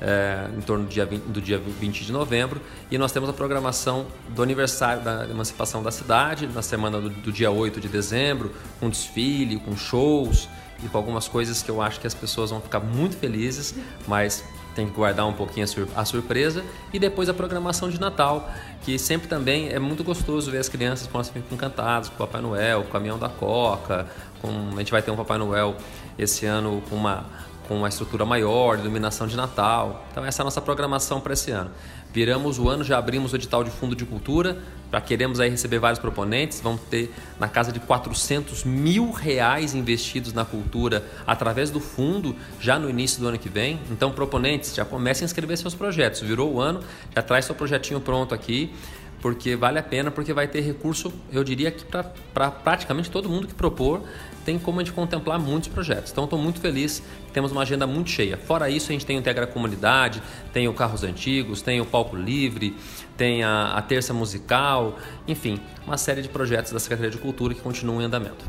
é, 0.00 0.48
em 0.58 0.60
torno 0.62 0.84
do 0.84 0.90
dia, 0.90 1.06
20, 1.06 1.22
do 1.26 1.40
dia 1.40 1.58
20 1.58 2.04
de 2.04 2.10
novembro, 2.10 2.60
e 2.90 2.98
nós 2.98 3.12
temos 3.12 3.30
a 3.30 3.32
programação 3.32 4.08
do 4.30 4.42
aniversário 4.42 5.04
da 5.04 5.28
emancipação 5.30 5.80
da 5.80 5.92
cidade, 5.92 6.48
na 6.48 6.60
semana 6.60 7.00
do, 7.00 7.08
do 7.08 7.30
dia 7.30 7.52
8 7.52 7.80
de 7.80 7.86
dezembro, 7.86 8.52
com 8.80 8.90
desfile, 8.90 9.60
com 9.60 9.76
shows 9.76 10.48
e 10.82 10.88
com 10.88 10.98
algumas 10.98 11.28
coisas 11.28 11.62
que 11.62 11.70
eu 11.70 11.80
acho 11.80 12.00
que 12.00 12.06
as 12.08 12.14
pessoas 12.14 12.50
vão 12.50 12.60
ficar 12.60 12.80
muito 12.80 13.16
felizes, 13.16 13.76
mas 14.08 14.42
tem 14.74 14.86
que 14.86 14.92
guardar 14.92 15.26
um 15.26 15.32
pouquinho 15.32 15.66
a, 15.94 16.04
surpresa. 16.04 16.64
E 16.92 16.98
depois 16.98 17.28
a 17.28 17.34
programação 17.34 17.88
de 17.88 18.00
Natal, 18.00 18.50
que 18.82 18.98
sempre 18.98 19.28
também 19.28 19.68
é 19.68 19.78
muito 19.78 20.02
gostoso 20.04 20.50
ver 20.50 20.58
as 20.58 20.68
crianças 20.68 21.08
elas 21.12 21.28
ficam 21.28 21.42
encantadas 21.52 22.08
com 22.08 22.14
o 22.14 22.18
Papai 22.18 22.40
Noel, 22.40 22.82
com 22.82 22.88
o 22.88 22.92
caminhão 22.92 23.18
da 23.18 23.28
Coca. 23.28 24.06
Com, 24.40 24.48
a 24.74 24.78
gente 24.78 24.90
vai 24.90 25.02
ter 25.02 25.10
um 25.10 25.16
Papai 25.16 25.38
Noel 25.38 25.76
esse 26.18 26.46
ano 26.46 26.82
com 26.88 26.96
uma 26.96 27.24
com 27.70 27.76
uma 27.76 27.88
estrutura 27.88 28.26
maior, 28.26 28.80
iluminação 28.80 29.28
de 29.28 29.36
Natal. 29.36 30.04
Então 30.10 30.24
essa 30.24 30.40
é 30.40 30.42
a 30.42 30.44
nossa 30.44 30.60
programação 30.60 31.20
para 31.20 31.34
esse 31.34 31.52
ano. 31.52 31.70
Viramos 32.12 32.58
o 32.58 32.68
ano, 32.68 32.82
já 32.82 32.98
abrimos 32.98 33.32
o 33.32 33.36
edital 33.36 33.62
de 33.62 33.70
fundo 33.70 33.94
de 33.94 34.04
cultura, 34.04 34.58
já 34.90 35.00
queremos 35.00 35.38
aí 35.38 35.48
receber 35.48 35.78
vários 35.78 36.00
proponentes, 36.00 36.60
vamos 36.60 36.80
ter 36.90 37.14
na 37.38 37.46
casa 37.46 37.70
de 37.70 37.78
400 37.78 38.64
mil 38.64 39.12
reais 39.12 39.72
investidos 39.72 40.32
na 40.32 40.44
cultura 40.44 41.04
através 41.24 41.70
do 41.70 41.78
fundo 41.78 42.34
já 42.58 42.76
no 42.76 42.90
início 42.90 43.20
do 43.20 43.28
ano 43.28 43.38
que 43.38 43.48
vem. 43.48 43.78
Então 43.88 44.10
proponentes, 44.10 44.74
já 44.74 44.84
comecem 44.84 45.24
a 45.24 45.26
inscrever 45.26 45.56
seus 45.56 45.72
projetos. 45.72 46.22
Virou 46.22 46.52
o 46.52 46.60
ano, 46.60 46.80
já 47.14 47.22
traz 47.22 47.44
seu 47.44 47.54
projetinho 47.54 48.00
pronto 48.00 48.34
aqui 48.34 48.74
porque 49.20 49.54
vale 49.56 49.78
a 49.78 49.82
pena, 49.82 50.10
porque 50.10 50.32
vai 50.32 50.48
ter 50.48 50.60
recurso, 50.60 51.12
eu 51.32 51.44
diria 51.44 51.70
que 51.70 51.84
para 51.84 52.04
pra 52.32 52.50
praticamente 52.50 53.10
todo 53.10 53.28
mundo 53.28 53.46
que 53.46 53.54
propor, 53.54 54.02
tem 54.44 54.58
como 54.58 54.80
a 54.80 54.84
gente 54.84 54.92
contemplar 54.92 55.38
muitos 55.38 55.68
projetos. 55.68 56.10
Então 56.10 56.24
estou 56.24 56.38
muito 56.38 56.60
feliz 56.60 57.02
temos 57.32 57.52
uma 57.52 57.62
agenda 57.62 57.86
muito 57.86 58.10
cheia. 58.10 58.36
Fora 58.36 58.68
isso, 58.68 58.90
a 58.90 58.92
gente 58.92 59.06
tem 59.06 59.16
o 59.16 59.20
Integra 59.20 59.46
Comunidade, 59.46 60.22
tem 60.52 60.68
o 60.68 60.74
Carros 60.74 61.02
Antigos, 61.02 61.62
tem 61.62 61.80
o 61.80 61.86
Palco 61.86 62.16
Livre, 62.16 62.76
tem 63.16 63.42
a, 63.42 63.74
a 63.74 63.82
Terça 63.82 64.12
Musical, 64.12 64.98
enfim, 65.26 65.60
uma 65.86 65.96
série 65.96 66.22
de 66.22 66.28
projetos 66.28 66.72
da 66.72 66.78
Secretaria 66.78 67.10
de 67.10 67.18
Cultura 67.18 67.54
que 67.54 67.60
continuam 67.60 68.00
em 68.02 68.04
andamento. 68.04 68.44